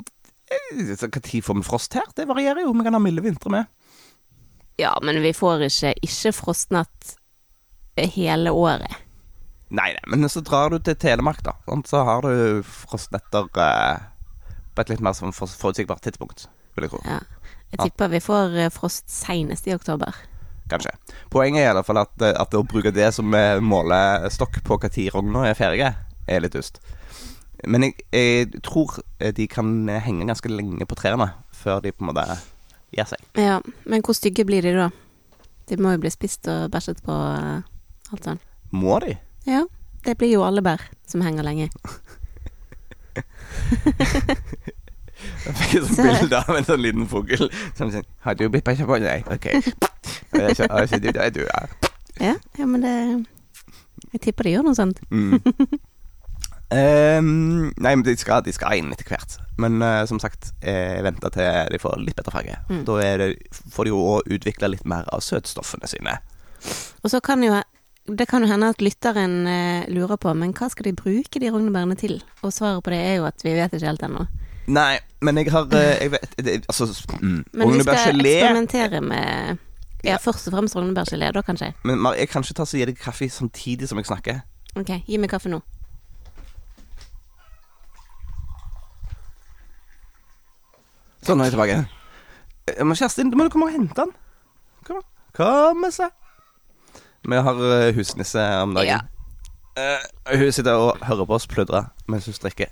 [1.43, 2.07] får vi frost her?
[2.15, 2.73] Det varierer jo.
[2.73, 3.67] Vi kan ha milde vintre med.
[4.79, 7.15] Ja, men vi får ikke ikke frostnatt
[7.95, 9.04] hele året.
[9.69, 11.55] Nei, nei, men så drar du til Telemark, da.
[11.89, 14.03] Så har du frostnetter eh,
[14.75, 17.01] på et litt mer sånn for, forutsigbart tidspunkt, vil jeg tro.
[17.07, 17.23] Ja.
[17.75, 20.15] Jeg tipper vi får eh, frost seinest i oktober.
[20.71, 20.93] Kanskje.
[21.33, 24.79] Poenget er i alle fall at, eh, at å bruke det som eh, målestokk på
[24.81, 25.89] når rogna er ferdig,
[26.27, 26.79] er litt dust.
[27.65, 28.99] Men jeg, jeg tror
[29.33, 32.25] de kan henge ganske lenge på trærne før de på en måte
[32.93, 33.21] gir seg.
[33.39, 34.89] Ja, men hvor stygge blir de da?
[35.65, 38.43] De må jo bli spist og bæsjet på alt sånt.
[38.75, 39.15] Må de?
[39.45, 39.65] Ja,
[40.05, 41.69] det blir jo alle bær som henger lenge.
[45.45, 48.65] Jeg fikk et sånt bilde av en sånn liten fugl som sier 'Har du blitt
[48.65, 49.45] bæsja på deg?' OK.
[49.45, 50.57] Jeg
[52.19, 52.35] ja.
[52.57, 53.25] Ja, men det
[54.13, 54.99] Jeg tipper de gjør noe sånt.
[55.11, 55.39] Mm.
[56.71, 59.37] um, nei, men de skal, de skal inn etter hvert.
[59.57, 62.55] Men uh, som sagt, jeg venter til de får litt bedre farge.
[62.69, 62.85] Mm.
[62.87, 63.29] Da det,
[63.73, 66.17] får de jo òg utvikla litt mer av søtstoffene sine.
[67.03, 67.59] Og så kan jo
[68.07, 71.49] det kan jo hende at lytteren eh, lurer på, men hva skal de bruke de
[71.49, 72.19] rognebærene til?
[72.45, 74.27] Og svaret på det er jo at vi vet ikke helt ennå.
[74.67, 76.87] Nei, men jeg har eh, jeg vet, det, Altså,
[77.21, 79.57] mm, Men vi skal eksperimentere med
[80.05, 81.71] Ja, først og fremst rognebærgelé, da kanskje.
[81.83, 84.43] Men Mar, jeg kan ikke ta så gi deg kaffe samtidig som jeg snakker.
[84.77, 85.61] Ok, gi meg kaffe nå.
[91.25, 91.79] Sånn, nå er jeg tilbake.
[92.69, 94.13] Eh, Men Kjerstin, du må komme og hente den.
[94.85, 95.01] Kom,
[95.33, 96.09] kom med se.
[97.25, 99.01] Vi har eh, husnisse om dagen.
[99.01, 99.15] Ja.
[99.75, 102.71] Eh, hun sitter og hører på oss pludre mens hun strikker.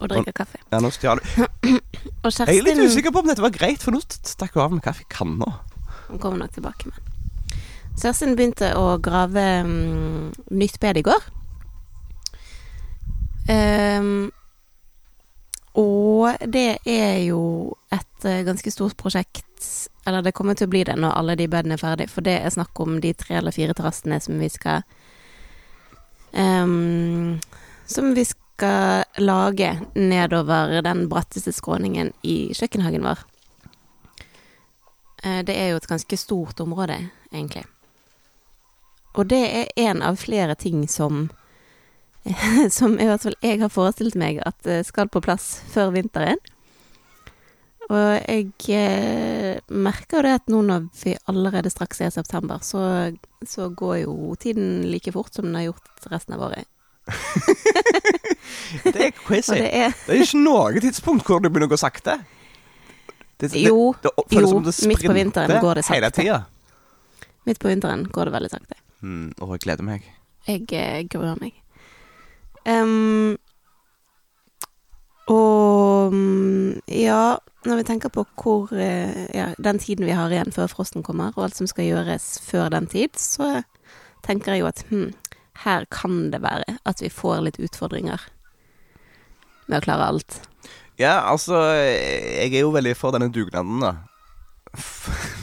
[0.00, 0.60] Og drikker kaffe.
[0.70, 1.48] Ja, nå stjal hun.
[2.26, 4.84] Jeg er litt usikker på om dette var greit, for nå stakk hun av med
[4.84, 5.58] kaffe i kanna.
[6.08, 7.02] Hun kommer nok tilbake med
[7.96, 11.22] Kjerstin begynte å grave um, nytt bed i går.
[13.48, 14.28] Um,
[15.80, 17.75] og det er jo
[18.16, 21.48] et eh, ganske stort prosjekt Eller det kommer til å bli det når alle de
[21.48, 24.48] bedene er ferdig, for det er snakk om de tre eller fire terrassene som vi
[24.48, 24.82] skal
[26.32, 27.38] um,
[27.86, 33.18] Som vi skal lage nedover den bratteste skråningen i kjøkkenhagen vår.
[35.22, 36.96] Eh, Det er jo et ganske stort område,
[37.32, 37.66] egentlig.
[39.14, 41.28] Og det er en av flere ting som
[42.70, 46.40] som i hvert fall jeg har forestilt meg at eh, skal på plass før vinteren.
[47.86, 52.58] Og jeg eh, merker jo det at nå når vi allerede straks er i september,
[52.66, 52.80] så,
[53.46, 56.66] så går jo tiden like fort som den har gjort resten av året.
[58.82, 59.54] Det er crazy.
[59.54, 62.16] det er Det er ikke noe tidspunkt hvor det begynner å gå sakte.
[63.38, 66.22] Det, det, Jo, jo, midt på vinteren går det Hele sakte.
[66.22, 66.38] tida.
[67.46, 68.78] midt på vinteren går det veldig sakte.
[69.06, 70.08] Mm, og jeg gleder meg.
[70.48, 71.54] Jeg eh, gruer meg.
[72.66, 73.36] Em,
[75.32, 77.36] og mm, ja,
[77.66, 81.34] når vi tenker på hvor eh, Ja, den tiden vi har igjen før frosten kommer,
[81.34, 83.62] og alt som skal gjøres før den tid, så
[84.26, 85.10] tenker jeg jo at hm,
[85.64, 88.22] her kan det være at vi får litt utfordringer
[89.66, 90.40] med å klare alt.
[90.96, 93.96] Ja, altså Jeg er jo veldig for denne dugnaden, da.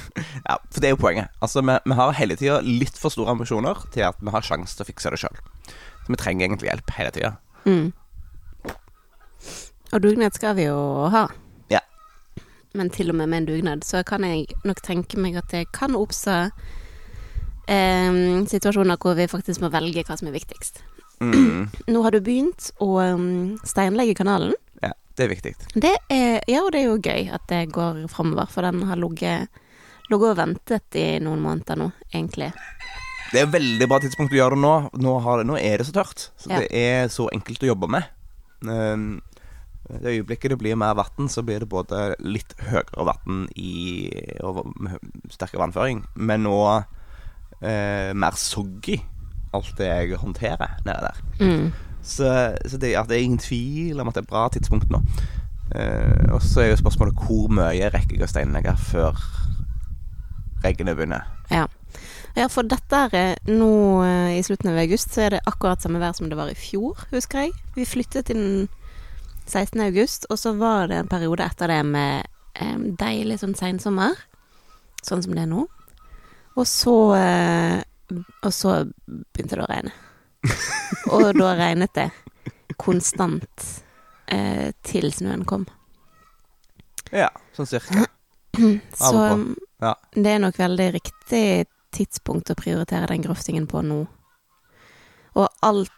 [0.43, 1.32] Ja, for det er jo poenget.
[1.41, 4.76] Altså, Vi, vi har hele tida litt for store ambisjoner til at vi har sjanse
[4.76, 5.38] til å fikse det sjøl.
[6.04, 7.32] Så vi trenger egentlig hjelp hele tida.
[7.65, 7.93] Mm.
[9.93, 10.77] Og dugnad skal vi jo
[11.13, 11.27] ha.
[11.69, 11.79] Ja.
[12.73, 15.67] Men til og med med en dugnad så kan jeg nok tenke meg at det
[15.75, 16.38] kan oppstå
[17.69, 18.17] eh,
[18.49, 20.82] situasjoner hvor vi faktisk må velge hva som er viktigst.
[21.23, 24.56] Mm, Nå har du begynt å um, steinlegge kanalen.
[24.82, 25.53] ja, det er viktig.
[25.75, 28.99] Det er, ja, og det er jo gøy at det går framover, for den har
[28.99, 29.47] ligget
[30.13, 32.51] og ventet i noen måneder nå, egentlig.
[33.32, 34.73] Det er et veldig bra tidspunkt å gjøre det nå.
[35.01, 36.27] Nå, har det, nå er det så tørt.
[36.38, 36.60] Så Ja.
[36.60, 38.03] det er så enkelt å jobbe med.
[38.62, 39.21] Um,
[39.89, 44.10] det øyeblikket det blir mer vann, så blir det både litt høyere vann i
[44.43, 44.63] og
[45.32, 46.86] sterkere vannføring, men òg
[47.60, 49.02] eh, mer soggy,
[49.54, 51.24] alt det jeg håndterer nede der.
[51.39, 51.67] Mm.
[52.04, 52.28] Så,
[52.67, 55.04] så det, det er ingen tvil om at det er bra tidspunkt nå.
[55.76, 59.19] Eh, og så er jo spørsmålet hvor mye rekker jeg å steinlegge før
[60.63, 61.28] regnet begynner.
[61.52, 61.65] Ja.
[62.38, 63.74] ja, for dette er eh, nå
[64.06, 66.58] eh, i slutten av august, så er det akkurat samme vær som det var i
[66.58, 67.56] fjor, husker jeg.
[67.78, 68.69] Vi flyttet inn
[69.45, 69.82] 16.
[69.82, 74.17] august, og så var det en periode etter det med eh, deilig sånn seinsommer,
[75.03, 75.65] sånn som det er nå.
[76.53, 77.79] Og så eh,
[78.45, 78.75] Og så
[79.34, 79.93] begynte det å regne.
[81.15, 82.10] og da regnet det
[82.77, 83.69] konstant
[84.27, 85.65] eh, til snøen kom.
[87.13, 88.06] Ja, sånn cirka.
[88.93, 89.21] Så.
[89.82, 89.95] Ja.
[90.13, 91.45] det er nok veldig riktig
[91.93, 94.03] tidspunkt å prioritere den grøftingen på nå.
[95.34, 95.91] Og alt,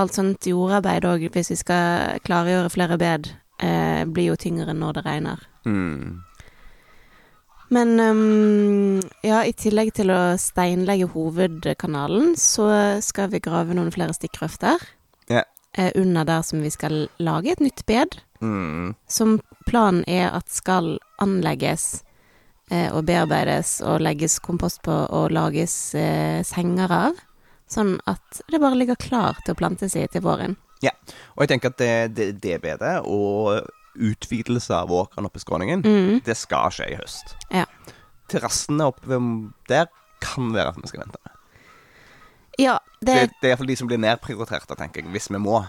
[0.00, 3.30] alt sånt jordarbeid òg, hvis vi skal klargjøre flere bed,
[3.62, 5.44] eh, blir jo tyngre når det regner.
[5.64, 6.22] Mm.
[7.74, 12.68] Men um, ja, i tillegg til å steinlegge hovedkanalen, så
[13.02, 14.84] skal vi grave noen flere stikkrøfter.
[15.32, 15.48] Yeah.
[15.74, 18.20] Eh, under der som vi skal lage et nytt bed.
[18.44, 18.94] Mm.
[19.08, 22.02] som planen er at skal anlegges
[22.70, 27.22] eh, og bearbeides og legges kompost på og lages eh, senger av.
[27.74, 30.56] Sånn at det bare ligger klar til å plantes i til våren.
[30.84, 30.92] Ja,
[31.34, 35.82] Og jeg tenker at det, det, det bedet og utvidelse av åkeren oppe i skråningen,
[35.86, 36.20] Mm.
[36.26, 37.34] det skal skje i høst.
[37.54, 37.64] Ja.
[38.28, 39.18] Terrassene oppe
[39.70, 39.86] der
[40.20, 41.30] kan være at vi skal vente med.
[42.58, 45.64] Ja, det, Det, det er iallfall de som blir nedprioriterte, tenker jeg, hvis vi må.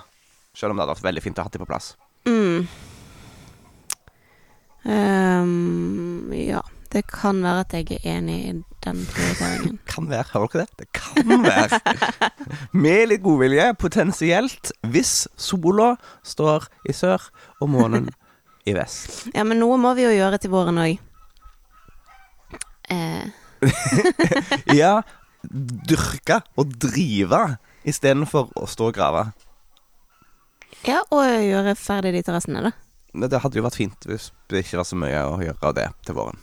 [0.56, 1.96] Selv om det hadde vært veldig fint å ha de på plass.
[2.26, 2.68] mm.
[4.86, 6.62] Um, Ja,
[6.94, 8.52] det kan være at jeg er enig i
[8.86, 9.80] den prioriteringen.
[9.92, 10.86] Kan være, hører dere det?
[10.86, 11.80] Det kan være.
[12.86, 15.96] Med litt godvilje, potensielt, hvis sola
[16.26, 17.26] står i sør
[17.60, 18.10] og månen
[18.66, 19.28] i vest.
[19.36, 20.96] Ja, men noe må vi jo gjøre til våren òg.
[22.90, 23.26] Eh,
[24.82, 25.00] Ja,
[25.46, 27.44] dyrke og drive
[27.86, 29.28] istedenfor å stå og grave.
[30.86, 32.72] ja, og gjøre ferdig de terrassene, da.
[33.16, 35.86] Det hadde jo vært fint hvis det ikke var så mye å gjøre av det
[36.06, 36.42] til våren.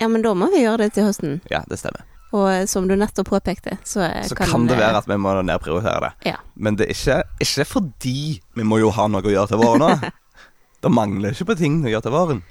[0.00, 1.40] Ja, men da må vi gjøre det til høsten.
[1.50, 2.04] Ja, det stemmer.
[2.36, 5.32] Og eh, som du nettopp påpekte, så, eh, Så kan det være at vi må
[5.40, 6.32] nedprioritere det.
[6.32, 6.36] Ja.
[6.54, 8.18] Men det er ikke, ikke fordi
[8.58, 10.12] vi må jo ha noe å gjøre til våren nå.
[10.84, 12.42] Det mangler ikke på ting å gjøre til våren.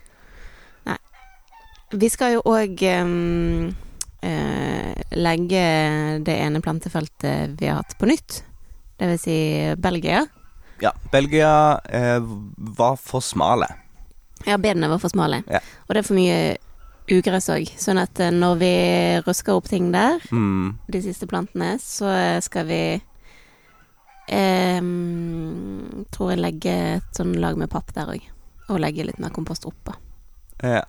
[0.90, 0.96] Nei.
[1.94, 2.82] Vi skal jo òg
[5.16, 5.62] legge
[6.26, 8.42] det ene plantefeltet vi har hatt på nytt.
[8.98, 9.38] Det vil si
[9.78, 10.24] Belgia.
[10.84, 12.20] Ja, Belgia eh,
[12.56, 13.68] var for smale.
[14.46, 15.44] Ja, bedene var for smale.
[15.48, 15.62] Ja.
[15.88, 16.40] Og det er for mye
[17.12, 17.68] ugress òg.
[17.78, 18.72] Sånn at eh, når vi
[19.26, 20.78] røsker opp ting der, Mm.
[20.90, 22.10] de siste plantene, så
[22.42, 22.80] skal vi
[24.28, 24.82] eh,
[26.12, 28.24] tror jeg legge et sånn lag med papp der òg.
[28.70, 29.94] Og legge litt mer kompost oppå.
[30.64, 30.82] Ja.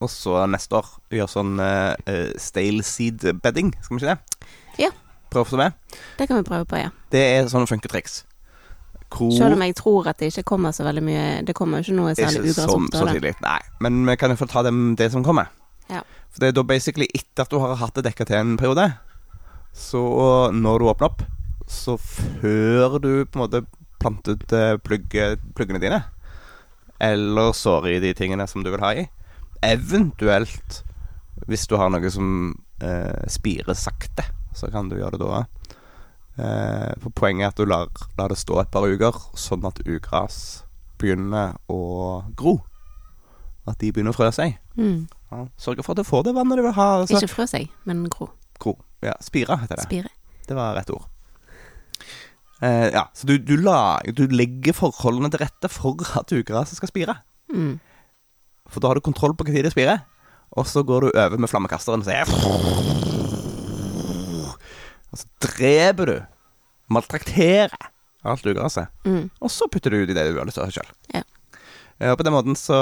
[0.00, 4.48] Og så neste år gjøre sånn eh, eh, stale seed bedding, skal vi ikke det?
[4.86, 4.90] Ja.
[5.28, 5.74] Prøve på med.
[6.16, 6.88] Det kan vi prøve på, ja.
[7.12, 8.22] Det er sånne funketriks.
[9.08, 11.86] Hvor Selv om jeg tror at det ikke kommer så veldig mye Det kommer jo
[11.86, 13.30] ikke noe særlig ugress opp da.
[13.40, 13.60] Nei.
[13.80, 15.48] Men vi kan jo få ta det, det som kommer.
[15.88, 16.02] Ja.
[16.28, 18.84] For det er da basically etter at du har hatt det dekka til en periode,
[19.72, 20.02] så
[20.52, 21.24] når du åpner opp,
[21.68, 23.62] så før du på en måte
[23.98, 26.02] planter ut eh, plugge, pluggene dine,
[27.00, 29.06] eller sår i de tingene som du vil ha i,
[29.64, 30.82] eventuelt
[31.48, 32.52] hvis du har noe som
[32.82, 35.44] eh, spirer sakte, så kan du gjøre det da.
[36.38, 39.80] Eh, for poenget er at du lar, lar det stå et par uker, sånn at
[39.86, 40.62] ugras
[41.00, 41.80] begynner å
[42.38, 42.60] gro.
[43.68, 44.56] At de begynner å frø seg.
[44.78, 45.08] Mm.
[45.32, 46.88] Ja, Sørge for at du får det vannet du vil ha.
[47.02, 47.18] Altså.
[47.18, 48.30] Ikke frø seg, men gro.
[48.62, 48.76] Gro.
[49.04, 49.88] Ja, spire heter det.
[49.88, 50.12] Spire.
[50.48, 51.08] Det var rett ord.
[52.62, 56.90] Eh, ja, så du, du, la, du legger forholdene til rette for at ugraset skal
[56.90, 57.18] spire.
[57.52, 57.76] Mm.
[58.68, 60.06] For da har du kontroll på når det spirer.
[60.56, 63.17] Og så går du over med flammekasteren og sier
[65.18, 66.16] så dreper du,
[66.94, 67.74] maltrakterer
[68.28, 68.88] alt ugraset.
[69.06, 69.28] Mm.
[69.40, 70.90] Og så putter du ut i det du har lyst til sjøl.
[71.14, 71.22] Ja.
[72.12, 72.76] Og på den måten så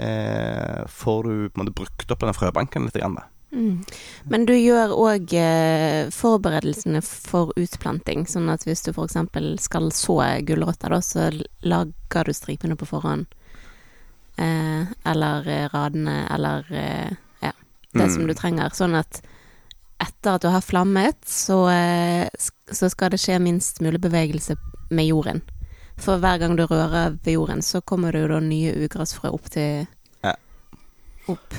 [0.00, 2.96] eh, får du på en måte brukt opp denne frøbanken litt.
[2.96, 3.26] Grann, da.
[3.56, 3.82] Mm.
[4.32, 9.16] Men du gjør òg eh, forberedelsene for utplanting, sånn at hvis du f.eks.
[9.64, 10.16] skal så
[10.48, 11.28] gulrøtter, da, så
[11.64, 13.28] lager du stripene på forhånd.
[14.36, 17.12] Eh, eller eh, radene, eller eh,
[17.44, 17.52] ja,
[17.92, 18.14] det Mm.
[18.14, 18.74] som du trenger.
[18.76, 19.22] Sånn at
[20.02, 22.28] etter at du har flammet, så, eh,
[22.72, 24.56] så skal det skje minst mulig bevegelse
[24.90, 25.42] med jorden.
[25.96, 29.48] For hver gang du rører ved jorden, så kommer det jo da nye ugressfrø opp
[29.50, 29.86] til
[30.24, 30.34] Ja.
[31.28, 31.54] Opp.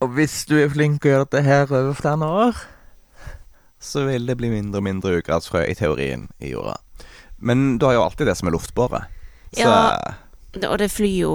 [0.00, 2.54] Og hvis du er flink å gjøre dette her over flere år
[3.80, 6.76] Så vil det bli mindre og mindre ugressfrø i teorien i jorda.
[7.38, 9.04] Men du har jo alltid det som er luftbåret.
[9.54, 10.14] Så Ja.
[10.66, 11.32] Og det flyr jo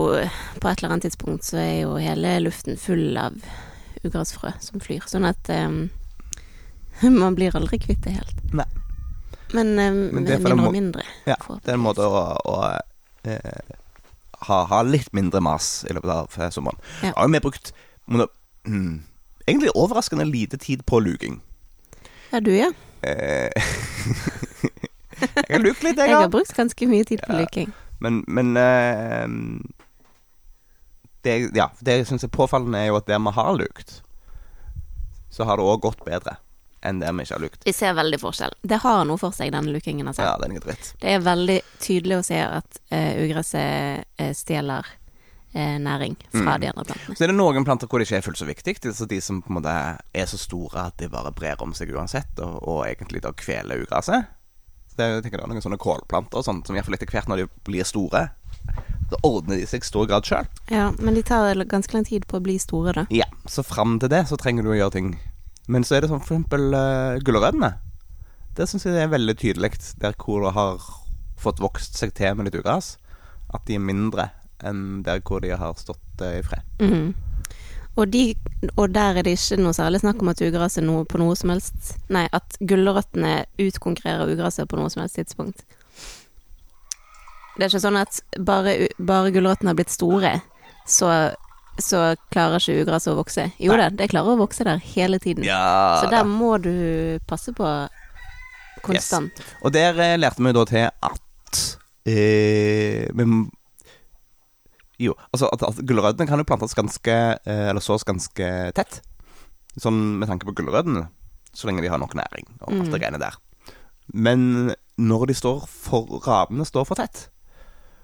[0.60, 3.34] På et eller annet tidspunkt så er jo hele luften full av
[4.08, 5.06] ugrasfrø som flyr.
[5.10, 5.90] Sånn at um,
[7.22, 8.44] man blir aldri kvitt det helt.
[8.54, 8.68] Nei.
[9.54, 11.08] Men, um, Men det mindre og mindre.
[11.30, 12.56] Ja, det er en måte å, å
[13.30, 13.74] eh,
[14.48, 16.80] ha, ha litt mindre mas i løpet av eh, sommeren.
[17.04, 17.14] Ja.
[17.16, 17.74] Har jo vi brukt
[18.10, 18.26] må
[18.66, 19.04] hmm,
[19.46, 21.40] egentlig overraskende lite tid på luking.
[22.32, 22.72] Ja, du, ja.
[23.06, 23.52] Eh,
[25.20, 27.44] jeg har lukt litt, jeg, Jeg har brukt ganske mye tid på Ja.
[27.44, 27.74] luking.
[28.04, 29.28] Men, men eh,
[31.24, 34.02] det, ja, det jeg syns er påfallende, er jo at der vi har lukt,
[35.34, 36.38] så har det òg gått bedre
[36.84, 37.62] enn der vi ikke har lukt.
[37.64, 38.58] Vi ser veldig forskjell.
[38.68, 40.10] Det har noe for seg, denne lukingen.
[40.12, 40.26] Altså.
[40.26, 40.90] Ja, det er dritt.
[41.00, 44.84] Det er veldig tydelig å se at uh, ugresset uh, stjeler
[45.56, 46.60] uh, næring fra Mm.
[46.60, 47.16] de andre plantene.
[47.16, 48.76] Så er det noen planter hvor det ikke er fullt så viktig.
[48.92, 49.74] Altså de som på en måte
[50.12, 53.86] er så store at de bare brer om seg uansett, og, og egentlig da kveler
[53.88, 54.28] ugresset.
[54.98, 57.46] Det jeg tenker det er noen sånne kålplanter og sånt, som iallfall etter hvert når
[57.46, 58.28] de blir store,
[59.14, 60.50] så ordner de seg i stor grad sjøl.
[60.74, 63.06] Ja, men de tar ganske lang tid på å bli store, da.
[63.14, 65.14] Ja, så fram til det så trenger du å gjøre ting.
[65.72, 67.76] Men så er det sånn for eksempel uh, gulrøttene.
[68.58, 70.82] Det syns jeg er veldig tydelig, der hvor det har
[71.40, 72.96] fått vokst seg til med litt ugras,
[73.54, 74.30] at de er mindre
[74.64, 76.66] enn der hvor de har stått uh, i fred.
[76.84, 77.14] Mhm.
[77.94, 78.34] Og, de,
[78.74, 81.52] og der er det ikke noe særlig snakk om at ugraset noe på noe som
[81.54, 85.62] helst Nei, at gulrøttene utkonkurrerer ugraset på noe som helst tidspunkt.
[87.58, 90.32] Det er ikke sånn at bare, bare gulrøttene har blitt store,
[90.90, 91.10] så,
[91.78, 93.46] så klarer ikke ugraset å vokse.
[93.62, 95.46] Jo da, det klarer å vokse der hele tiden.
[95.46, 97.68] Ja, så der må du passe på
[98.84, 99.38] konstant.
[99.64, 101.62] Og der eh, lærte vi da til at
[102.10, 103.28] eh, vi
[105.04, 109.00] Jo, altså at, at gulrøttene kan jo plantes ganske eh, Eller sås ganske tett.
[109.82, 111.08] Sånn med tanke på gulrøttene,
[111.54, 113.00] så lenge de har nok næring og alt det Mm.
[113.00, 113.38] greiene der.
[114.14, 117.30] Men når de står for Rabene står for tett.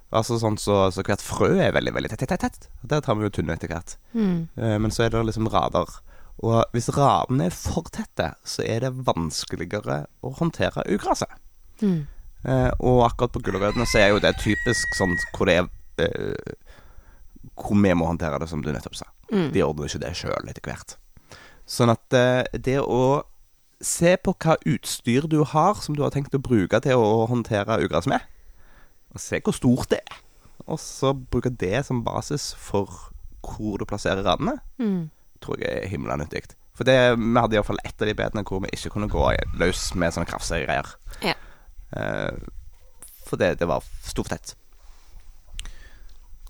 [0.10, 2.70] Altså sånn så, så hvert frø er veldig, veldig tett, tett, tett.
[2.90, 3.98] Der tar vi jo tynne etter hvert.
[4.18, 4.48] Mm.
[4.58, 5.92] Eh, Men så er det liksom rader.
[6.40, 11.30] Og hvis radene er for tette, så er det vanskeligere å håndtere ugraset.
[11.84, 12.08] Mm.
[12.48, 15.68] Eh, og akkurat på gulrøttene så er jo det typisk sånn hvor det er
[16.06, 16.56] eh,
[17.60, 19.06] Hvor vi må håndtere det, som du nettopp sa.
[19.30, 19.52] Mm.
[19.54, 20.96] De ordner ikke det sjøl etter hvert.
[21.70, 22.18] Sånn at
[22.66, 23.22] det å
[23.80, 27.78] se på hva utstyr du har som du har tenkt å bruke til å håndtere
[27.84, 28.24] ugras med,
[29.14, 30.18] og se hvor stort det er,
[30.68, 32.90] og så bruke det som basis for
[33.42, 35.10] hvor du plasserer radene, Mm.
[35.42, 36.44] tror jeg er himla nyttig.
[36.76, 39.24] For det, vi hadde iallfall ett av de bedene hvor vi ikke kunne gå
[39.60, 40.86] løs med sånne krafsegreier.
[41.24, 41.34] Ja.
[41.96, 42.38] Eh,
[43.28, 44.56] for det, det var stort tett.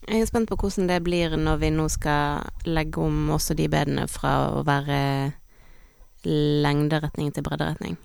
[0.10, 3.68] Jeg er spent på hvordan det blir når vi nå skal legge om også de
[3.70, 5.34] bedene fra å være
[6.26, 7.98] lengderetning til bredderetning.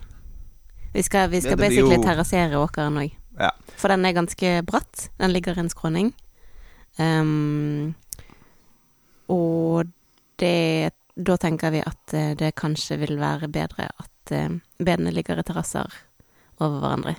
[0.94, 3.12] Vi skal, vi skal Ja, basically jo- terrassere åkeren òg.
[3.38, 3.50] Ja.
[3.80, 5.08] For den er ganske bratt.
[5.18, 6.12] Den ligger i en skråning.
[6.98, 7.94] Um,
[9.32, 9.90] og
[10.38, 15.38] det Da tenker vi at eh, det kanskje vil være bedre at eh, bedene ligger
[15.38, 15.86] i terrasser
[16.58, 17.12] over hverandre.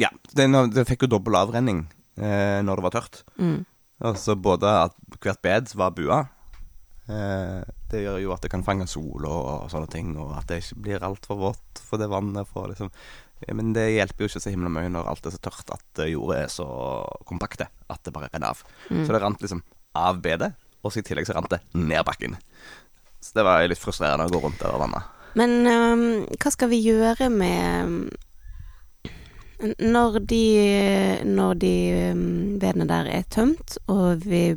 [0.00, 1.82] Ja, det, den fikk jo dobbel avrenning
[2.16, 3.20] eh, når det var tørt.
[3.36, 3.66] Mm.
[4.08, 6.22] Altså både at hvert bed var bua.
[7.12, 10.34] Eh, det det gjør jo at det kan fange sol og, og sånne ting, og
[10.38, 12.48] at det ikke blir altfor vått for det vannet.
[12.50, 12.90] For liksom.
[13.52, 16.12] Men det hjelper jo ikke så himla mye når alt er så tørt at jordet
[16.12, 16.68] jorda er så
[17.28, 18.62] kompakte at det bare renner av.
[18.88, 19.02] Mm.
[19.04, 19.62] Så det rant liksom
[19.96, 22.36] av bedet, og så i tillegg så rant det ned bakken.
[23.20, 25.02] Så det var litt frustrerende å gå rundt der og vanne.
[25.36, 26.06] Men um,
[26.40, 28.14] hva skal vi gjøre med
[29.80, 30.46] Når de,
[31.24, 34.50] når de øhm, bedene der er tømt, og vi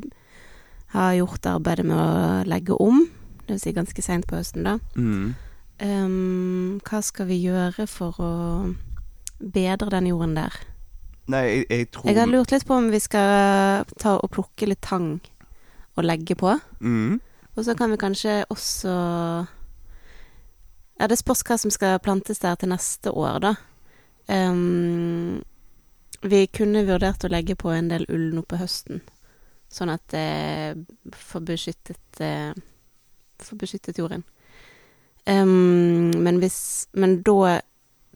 [0.92, 3.06] har gjort arbeidet med å legge om,
[3.48, 4.76] vil si ganske seint på høsten, da.
[5.00, 5.38] Mm.
[5.82, 8.32] Øhm, hva skal vi gjøre for å
[9.40, 10.56] bedre den jorden der?
[11.30, 14.70] Nei, jeg, jeg tror Jeg har lurt litt på om vi skal ta og plukke
[14.70, 15.20] litt tang
[15.96, 16.58] og legge på.
[16.80, 17.20] mm.
[17.58, 18.92] Og så kan vi kanskje også
[21.00, 23.54] Ja, det spørs hva som skal plantes der til neste år, da.
[24.30, 25.42] Um,
[26.22, 29.00] vi kunne vurdert å legge på en del ull nå på høsten,
[29.72, 32.52] sånn at det får beskyttet eh,
[33.40, 34.26] Får beskyttet jorden.
[35.30, 37.60] Ehm, men hvis Men da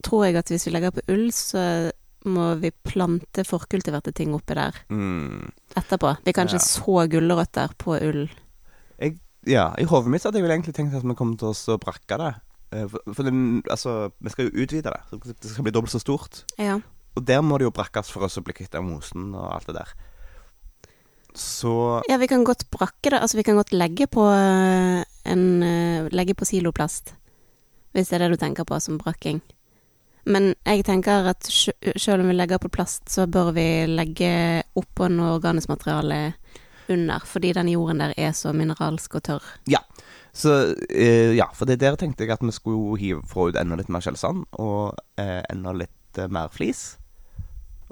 [0.04, 1.90] tror jeg at hvis vi legger på ull, så
[2.26, 5.50] må vi plante forkultiverte ting oppi der Mm.
[5.76, 6.16] etterpå.
[6.24, 6.58] Vi kan ikke Ja.
[6.58, 8.28] så gulrøtter på ull.
[8.98, 11.78] Jeg, ja, I hodet mitt hadde jeg vel egentlig tenkt at vi kom til å
[11.78, 12.34] brakke det.
[12.72, 13.32] Eh, For, for det,
[13.70, 15.00] altså, vi skal jo utvide det.
[15.10, 16.44] Så det skal bli dobbelt så stort.
[16.58, 16.80] Ja.
[17.16, 19.66] Og der må det jo brakkes for oss å bli kvitt av mosen og alt
[19.66, 19.88] det der.
[21.34, 23.20] Så Ja, vi kan godt brakke det.
[23.20, 24.22] Altså, vi kan godt legge på
[25.24, 27.14] en uh, Legge på siloplast.
[27.94, 29.42] Hvis det er det du tenker på som brakking.
[30.24, 35.10] Men jeg tenker at selv om vi legger på plast, så bør vi legge oppå
[35.12, 36.32] noe organisk materiale
[36.88, 37.20] under.
[37.28, 39.50] Fordi den jorden der er så mineralsk og tørr.
[40.34, 43.78] Så eh, ja, for det der tenkte jeg at vi skulle hive få ut enda
[43.78, 46.96] litt mer skjellsand og eh, enda litt eh, mer flis.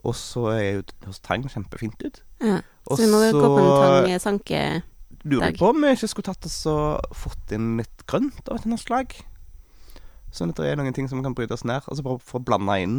[0.02, 2.18] Og så er jo hos tang kjempefint ut.
[2.42, 2.58] Ja.
[2.90, 4.62] Så vi må jo gå på en tangsanke.
[5.28, 8.64] Lurer på om vi ikke skulle tatt oss og fått inn litt grønt av et
[8.64, 9.14] eller annet slag.
[10.32, 11.84] Sånn at det er noen ting som kan brytes ned.
[11.86, 12.98] Altså bare for å blande inn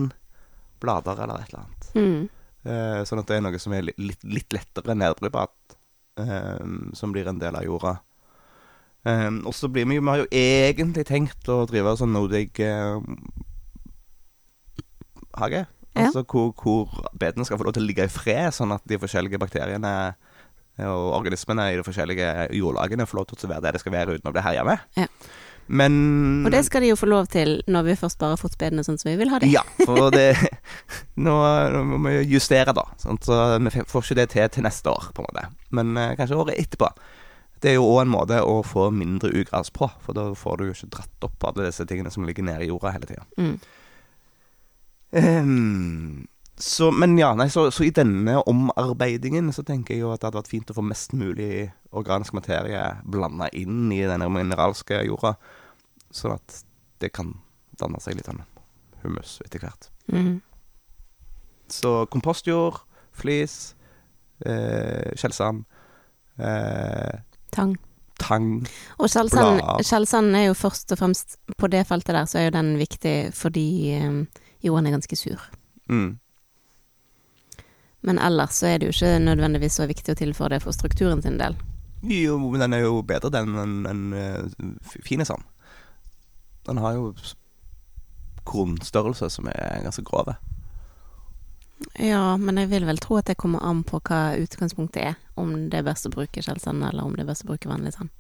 [0.83, 1.91] blader eller et eller annet.
[1.97, 2.23] Mm.
[2.63, 5.77] Eh, sånn at det er noe som er litt, litt, lettere nedbrytbart.
[6.21, 7.95] Eh, som blir en del av jorda.
[9.09, 12.51] Eh, og så blir vi jo Vi har jo egentlig tenkt å drive sånn nodig
[12.63, 12.99] eh,
[15.41, 15.65] hage.
[15.93, 16.07] Ja.
[16.07, 18.97] Altså hvor, hvor bedene skal få lov til å ligge i fred, sånn at de
[19.01, 20.13] forskjellige bakteriene
[20.81, 24.15] og organismene i de forskjellige jordlagene får lov til å være det det skal være
[24.17, 24.85] uten å bli herja med.
[24.97, 25.07] Ja.
[25.67, 28.57] Men Og det skal de jo få lov til når vi først bare har fått
[28.57, 29.47] spedene sånn som vi vil ha det.
[29.53, 30.33] ja, for det
[31.25, 31.35] Nå,
[31.87, 32.83] må vi justere, da.
[32.99, 35.45] Sånn, så vi får ikke det til til neste år, på en måte.
[35.71, 36.89] Men eh, kanskje året etterpå.
[37.63, 40.65] Det er jo òg en måte å få mindre ugras på, for da får du
[40.67, 43.23] jo ikke dratt opp alle disse tingene som ligger nede i jorda hele tida.
[43.39, 43.55] Mm.
[45.13, 46.25] Ehm,
[46.55, 50.29] så, men ja, nei, så, så i denne omarbeidingen så tenker jeg jo at det
[50.29, 55.33] hadde vært fint å få mest mulig organisk materie blanda inn i denne mineralske jorda,
[56.13, 56.59] sånn at
[57.01, 57.33] det kan
[57.81, 58.43] danne seg litt sånn
[59.01, 59.89] humus etter hvert.
[60.13, 60.37] Mm.
[61.73, 62.83] Så kompostjord,
[63.17, 63.73] flis,
[64.45, 65.65] eh, skjellsand,
[66.37, 67.21] eh,
[67.53, 67.75] Tang.
[68.17, 68.47] tang
[68.97, 72.71] Og skjellsand er jo først og fremst På det feltet der så er jo den
[72.79, 74.25] viktig fordi eh,
[74.65, 75.41] jorden er ganske sur.
[75.89, 76.22] mm.
[78.03, 81.21] Men ellers så er det jo ikke nødvendigvis så viktig å tilføre det for strukturen
[81.23, 81.55] sin del.
[82.03, 85.43] Jo, men den er jo bedre den enn en, uh, fine sand.
[86.67, 87.13] Den har jo
[88.43, 90.35] kornstørrelse som er ganske grove.
[91.99, 95.15] Ja, men jeg vil vel tro at det kommer an på hva utgangspunktet er.
[95.39, 97.93] Om det er best å bruke skjellsand, eller om det er best å bruke vanlig
[97.95, 98.11] sand.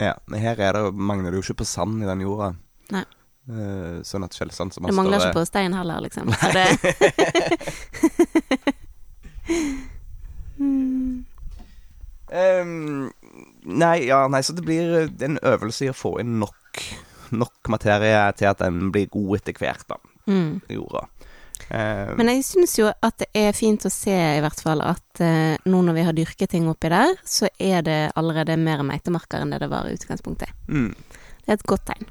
[0.00, 2.52] Ja, men her er det, mangler det jo ikke på sand i den jorda.
[2.94, 3.04] Nei.
[3.48, 6.26] Eh, sånn at skjellsand som har større Det mangler større- ikke på stein heller, liksom.
[6.40, 6.66] Så det
[10.58, 11.24] mm.
[12.30, 13.08] Ehm,
[13.64, 16.82] nei, ja, nei, så det blir eh, en øvelse i å få inn nok,
[17.32, 19.96] nok materie til at den blir god etter hvert, da,
[20.28, 20.58] Mm.
[20.68, 21.06] jorda.
[21.72, 25.20] Uh, Men jeg syns jo at det er fint å se, i hvert fall, at
[25.24, 29.40] uh, nå når vi har dyrket ting oppi der, så er det allerede mer meitemarker
[29.42, 30.52] enn det det var i utgangspunktet.
[30.68, 30.92] mm,
[31.44, 32.06] Det er et godt tegn.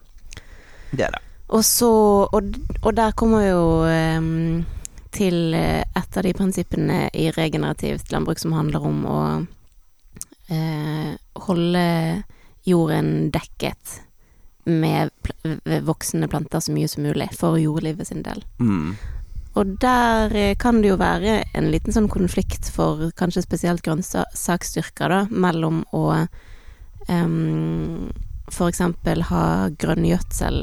[0.92, 1.22] det er det.
[1.50, 1.90] Og så
[2.34, 2.44] Og,
[2.84, 4.66] og der kommer jo em,
[5.16, 9.20] til eh, et av de prinsippene i regenerativt landbruk som handler om å
[10.53, 11.14] eh,
[11.47, 11.86] holde
[12.68, 14.01] jorden dekket
[14.68, 15.12] med
[15.88, 18.43] voksende planter så mye som mulig, for jordlivet sin del.
[18.60, 18.97] Mm,
[19.58, 25.10] Og der eh, kan det jo være en liten sånn konflikt for kanskje spesielt grønnsaksstyrker,
[25.10, 26.03] da, mellom å
[27.08, 28.12] em,
[28.51, 30.60] for eksempel ha grønngjødsel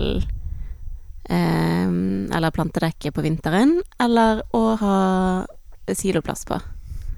[1.31, 4.97] eller plantedekke på vinteren, eller å ha
[5.97, 6.59] siloplass på.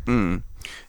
[0.07, 0.37] mm.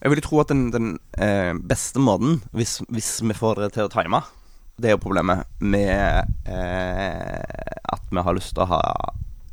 [0.02, 0.90] Jeg vil tro at den, den
[1.22, 4.22] eh, beste måten, hvis, hvis vi får det til å time,
[4.78, 8.82] det er jo problemet med eh, at vi har lyst til å ha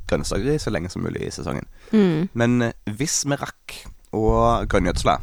[0.08, 1.64] grønnsakeri så lenge som mulig i sesongen.
[1.92, 2.28] Mm.
[2.36, 3.78] Men eh, hvis vi rakk
[4.14, 4.26] å
[4.70, 5.16] grønngjødsle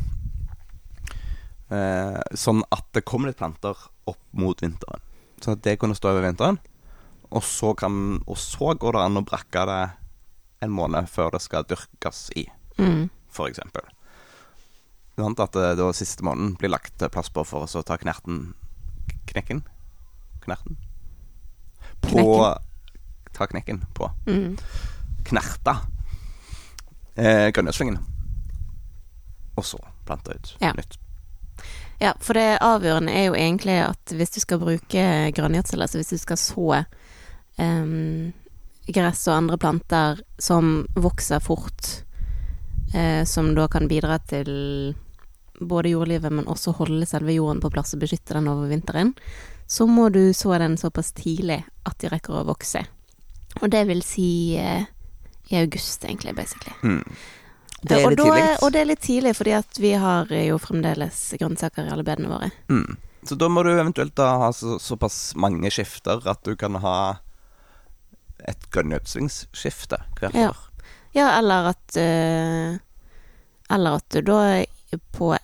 [1.78, 3.78] eh, sånn at det kommer litt planter
[4.10, 5.06] opp mot vinteren,
[5.42, 6.58] sånn at det kunne stå over vinteren,
[7.32, 9.82] og så, kan, og så går det an å brakke det
[10.62, 13.10] en måned før det skal dyrkes i, Mm.
[15.16, 18.54] Det sant at det da siste måneden blir lagt plass på for å ta knerten
[19.28, 19.62] Knekken?
[20.44, 20.78] Knerten?
[22.02, 22.58] På Knekken.
[23.34, 24.58] Ta knekken på Mm.
[25.24, 25.78] knerta
[27.16, 28.00] eh, grønngjødslingen.
[29.58, 30.74] Og så plante ut Ja.
[30.74, 30.98] nytt.
[32.00, 36.10] Ja, for det avgjørende er jo egentlig at hvis du skal bruke grønngjødsel, altså hvis
[36.10, 36.86] du skal så
[37.62, 38.32] em,
[38.92, 41.92] gress og andre planter som vokser fort,
[42.96, 44.52] uh, som da kan bidra til
[45.62, 49.14] både jordlivet, men også holde selve jorden på plass og beskytte den over vinteren,
[49.70, 52.82] så må du så den såpass tidlig at de rekker å vokse.
[53.62, 54.82] Og det vil si uh,
[55.52, 56.74] i august, egentlig, basically.
[56.84, 57.06] Mm.
[57.82, 58.50] Det er og litt da tidlig.
[58.62, 62.32] Og det er litt tidlig, fordi at vi har jo fremdeles grønnsaker i alle bedene
[62.32, 62.52] våre.
[62.72, 63.00] Mm.
[63.28, 66.96] Så da må du eventuelt da ha så, såpass mange skifter at du kan ha
[68.48, 70.50] et grønngjødslingsskifte hvert Ja.
[70.50, 70.58] år.
[71.14, 72.80] Ja, eller at uh,
[73.72, 74.64] Eller at du da
[75.12, 75.36] på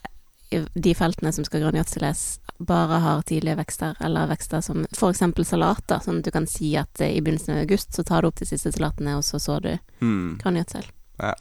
[0.74, 5.22] de feltene som skal grønngjødsles, bare har tidlige vekster, eller vekster som f.eks.
[5.44, 8.30] salater, sånn at du kan si at eh, i begynnelsen av august så tar du
[8.30, 10.40] opp de siste salatene, og så så du mm.
[10.42, 10.88] grønngjødsel.
[11.22, 11.34] Ja.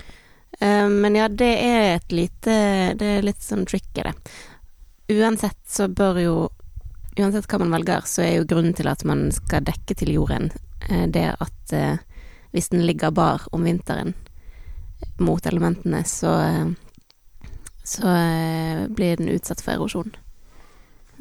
[0.60, 2.52] Uh, men ja, det er et lite
[2.96, 4.14] Det er litt sånn tricky, det.
[5.12, 6.36] Uansett så bør jo
[7.16, 10.50] Uansett hva man velger, så er jo grunnen til at man skal dekke til jorden,
[10.88, 11.98] det at eh,
[12.54, 14.14] hvis den ligger bar om vinteren
[15.20, 16.66] mot elementene, så eh,
[17.86, 20.08] så eh, blir den utsatt for erosjon.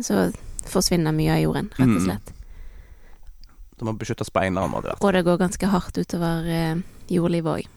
[0.02, 0.32] Så
[0.66, 2.06] forsvinner mye av jorden, rett og Mm.
[2.08, 2.32] slett.
[3.78, 5.02] Du må beskytte speinere, må det være.
[5.06, 6.76] Og det går ganske hardt utover eh,
[7.12, 7.68] jordlivet òg.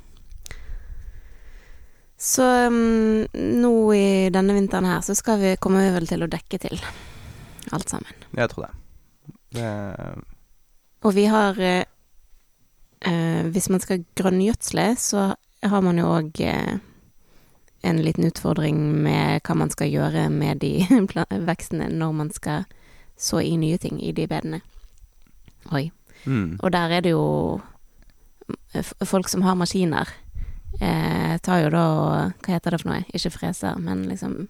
[2.19, 6.31] Så um, nå i denne vinteren her, så skal vi, kommer vi vel til å
[6.31, 6.81] dekke til
[7.77, 8.25] alt sammen.
[8.35, 8.73] Jeg tror det.
[9.59, 9.69] det
[11.07, 11.85] Og vi har eh,
[13.01, 16.79] eh, Hvis man skal grønngjødsle, så har man jo òg eh,
[17.83, 20.87] en liten utfordring med hva man skal gjøre med de
[21.51, 22.67] vekstene når man skal
[23.19, 24.61] så i nye ting i de bedene.
[25.75, 25.91] Oi.
[26.25, 26.59] mm.
[26.63, 27.61] Og der er det jo
[29.05, 30.09] folk som har maskiner,
[30.81, 31.87] eh, tar jo da
[32.39, 33.05] Hva heter det for noe?
[33.15, 34.49] Ikke freser, men liksom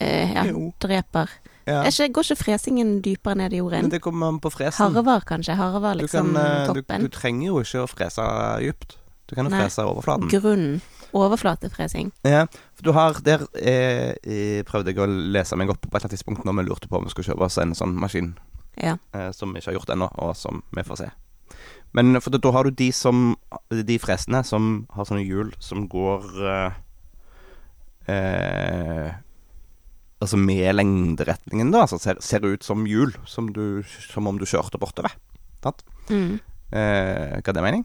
[0.00, 0.72] eh, Ja, Jo.
[0.80, 1.28] dreper.
[1.66, 1.82] Ja.
[1.84, 3.90] Ikke, går ikke fresingen dypere ned i Men jorden?
[3.90, 4.94] det kommer an på fresen.
[4.94, 5.54] Harvar kanskje?
[5.56, 7.00] Harver Du, liksom kan, eh, du, toppen?
[7.02, 8.22] du trenger jo ikke å frese
[8.60, 8.96] dypt.
[9.28, 9.60] Du kan jo Nei.
[9.60, 10.28] frese overflaten.
[10.30, 10.80] Grunnen.
[11.12, 12.12] Overflatefresing.
[12.24, 15.94] Ja, for du har Der eh, jeg prøvde jeg å lese meg opp på et
[15.94, 18.34] eller annet tidspunkt når vi lurte på om vi skulle kjøpe oss en sånn maskin
[18.76, 18.96] Ja.
[19.14, 21.10] eh, som vi ikke har gjort ennå, og som vi får se.
[21.92, 23.36] Men for da, da har du de som
[23.70, 26.72] De fresene som har sånne hjul som går eh,
[28.14, 29.12] eh,
[30.20, 31.84] Altså med lengderetningen, da.
[31.86, 35.12] Altså ser, ser ut som hjul, som, du, som om du kjørte bortover.
[35.62, 35.84] Sant?
[36.10, 36.40] Mm.
[36.72, 37.84] Eh, hva er det mening?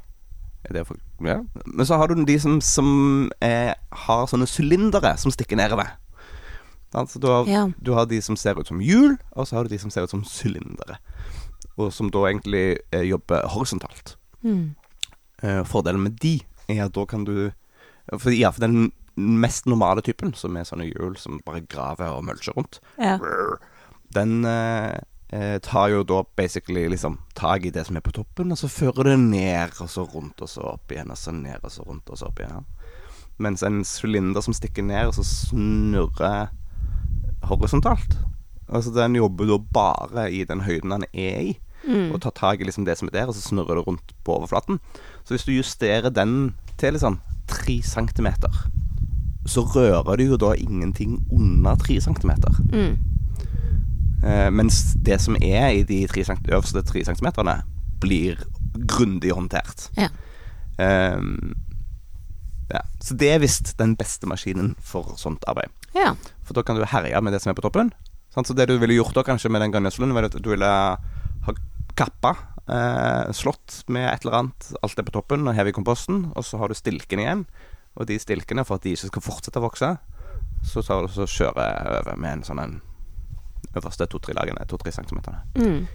[0.66, 1.42] Er det for, ja.
[1.68, 3.76] Men så har du de som, som er,
[4.06, 5.92] har sånne sylindere som stikker nedover.
[6.94, 7.68] Altså, du har, Ja.
[7.82, 10.04] du har de som ser ut som hjul, og så har du de som ser
[10.06, 10.98] ut som sylindere.
[11.78, 14.16] Og som da egentlig eh, jobber horisontalt.
[14.46, 14.76] Mm.
[15.44, 17.52] Eh, fordelen med de er at da kan du
[18.18, 22.24] for, Ja, for den mest normale typen, som er sånne hjul som bare graver og
[22.26, 23.18] mulcher rundt, Ja.
[24.14, 24.98] den eh,
[25.32, 28.68] eh, tar jo da basically liksom tak i det som er på toppen, og så
[28.70, 31.86] fører det ned, og så rundt, og så opp igjen, og så ned, og så
[31.88, 32.66] rundt, og så opp igjen.
[33.40, 36.50] Mens en sylinder som stikker ned, og så snurrer
[37.50, 38.18] horisontalt.
[38.70, 42.14] Altså den jobber da bare i den høyden den er i, Mm.
[42.14, 44.38] og tar tak i liksom det som er der, og så snurrer det rundt på
[44.40, 44.80] overflaten.
[45.26, 48.48] Så hvis du justerer den til liksom tre centimeter,
[49.46, 52.32] så rører du jo da ingenting under 3 cm.
[52.72, 52.94] Mm.
[54.24, 57.28] Eh, mens det som er i de tre cm, øverste 3 cm,
[58.00, 58.40] blir
[58.88, 59.90] grundig håndtert.
[60.00, 60.08] Ja.
[60.80, 61.20] Eh,
[62.72, 62.82] ja.
[63.04, 65.72] Så det er visst den beste maskinen for sånt arbeid.
[65.96, 66.16] ja.
[66.44, 67.94] For da kan du herje med det som er på toppen.
[68.34, 68.50] Sant?
[68.50, 71.54] Så det du ville gjort da kanskje med den grønngjødselen, var at du ville ha
[71.96, 72.34] kappa,
[72.68, 76.44] eh, slått med et eller annet, alt er på toppen, og hev i komposten, og
[76.44, 77.46] så har du stilken igjen.
[77.94, 79.90] Og de stilkene, for at de ikke skal fortsette å vokse,
[80.66, 82.76] så tar så kjører over med en sånn en
[83.78, 85.44] øverste to-tre lagene, to-tre centimeterne.
[85.58, 85.88] Mm.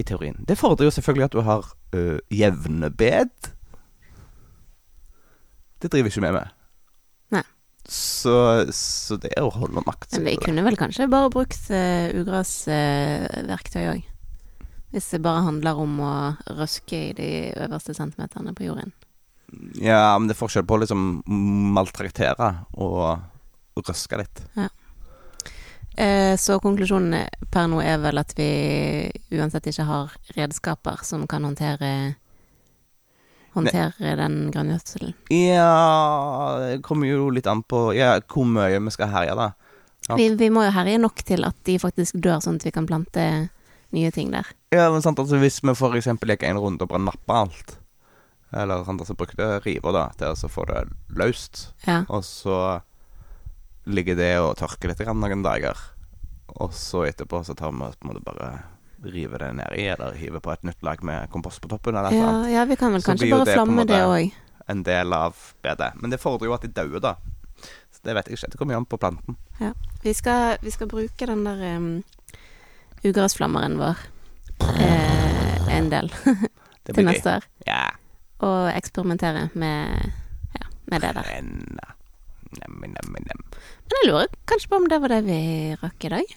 [0.00, 0.38] I teorien.
[0.48, 3.52] Det fordrer jo selvfølgelig at du har ø, jevne bed.
[5.82, 6.54] Det driver ikke vi med.
[7.34, 7.44] Nei.
[7.88, 8.36] Så,
[8.72, 10.16] så det er å holde makt.
[10.16, 14.08] Men vi kunne vel kanskje bare brukt uh, ugrasverktøy òg.
[14.92, 16.14] Hvis det bare handler om å
[16.52, 17.30] røske i de
[17.64, 18.92] øverste centimeterne på jorden.
[19.80, 21.02] Ja, men det er forskjell på å liksom
[21.76, 24.42] maltraktere og røske litt.
[25.96, 28.48] Eh, så konklusjonen per nå er vel at vi
[29.36, 31.92] uansett ikke har redskaper som kan håndtere
[33.52, 35.10] Håndtere den grønngjødselen.
[35.28, 39.50] Ja, det kommer jo litt an på ja, hvor mye vi skal herje, da.
[40.08, 40.16] Ja.
[40.16, 42.88] Vi, vi må jo herje nok til at de faktisk dør, sånn at vi kan
[42.88, 43.26] plante
[43.92, 44.48] nye ting der.
[44.72, 47.76] Ja, men sant, altså Hvis vi eksempel gikk en runde og bare nappa alt,
[48.52, 50.82] eller andre som bruker brukte river da til å få det
[51.16, 52.04] løst, Ja.
[52.08, 52.80] og så
[53.86, 55.78] ligger det og tørker litt grann noen dager,
[56.60, 58.52] og så etterpå så tar vi på en måte bare
[59.02, 62.20] rive det nedi, eller hive på et nytt lag med kompost på toppen, eller noe
[62.22, 64.32] Ja, ja, vi kan vel Så kanskje bare det flamme det òg.
[64.68, 65.90] En del av bedet.
[66.00, 67.16] Men det fordrer jo at de dauer, da.
[67.90, 68.50] Så det vet jeg ikke.
[68.52, 69.36] Det kommer jo an på planten.
[70.02, 72.04] Vi, skal, vi skal bruke den der um,
[73.02, 73.98] ugrasflammeren vår
[74.78, 76.12] eh, en del
[76.86, 77.48] til neste år.
[77.66, 77.90] Ja.
[78.42, 80.10] Og eksperimentere med,
[80.58, 81.30] ja, med det der.
[82.68, 85.38] Men jeg lurer kanskje på om det var det vi
[85.82, 86.34] rakk i dag.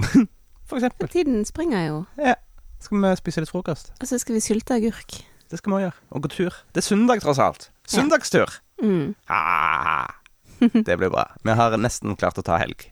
[0.66, 1.08] For eksempel.
[1.12, 1.98] Tiden springer jo.
[2.18, 2.34] Ja.
[2.82, 3.92] Skal vi spise litt frokost?
[4.00, 5.20] Og så skal vi sylte agurk.
[5.50, 5.98] Det skal vi òg gjøre.
[6.10, 6.56] Og gå tur.
[6.74, 7.68] Det er søndag, tross alt.
[7.86, 8.50] Søndagstur!
[8.82, 9.14] Mm.
[9.30, 10.10] Ah,
[10.60, 11.28] det blir bra.
[11.44, 12.88] Vi har nesten klart å ta helg.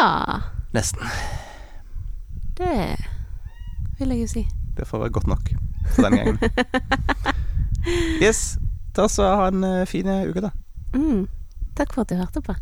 [0.00, 0.40] Ja,
[0.74, 1.02] Nesten.
[2.56, 2.96] det
[3.98, 4.42] vil jeg jo si.
[4.76, 5.50] Det får være godt nok
[5.94, 6.38] for denne gangen.
[8.20, 8.58] Yes.
[8.92, 10.50] Da så ha en eh, fin uke, da.
[10.92, 11.28] Mm.
[11.78, 12.54] Takk for at du hørte på.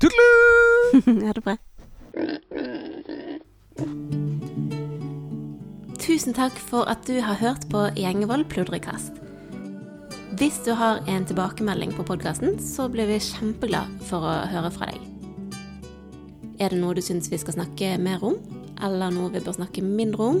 [0.00, 1.22] Tudelu!
[1.26, 1.56] ha det bra.
[6.00, 9.20] Tusen takk for at du har hørt på Gjengevold pludrekast.
[10.40, 14.88] Hvis du har en tilbakemelding på podkasten, så blir vi kjempeglad for å høre fra
[14.88, 15.04] deg.
[16.60, 18.38] Er det noe du syns vi skal snakke mer om,
[18.80, 20.40] eller noe vi bør snakke mindre om,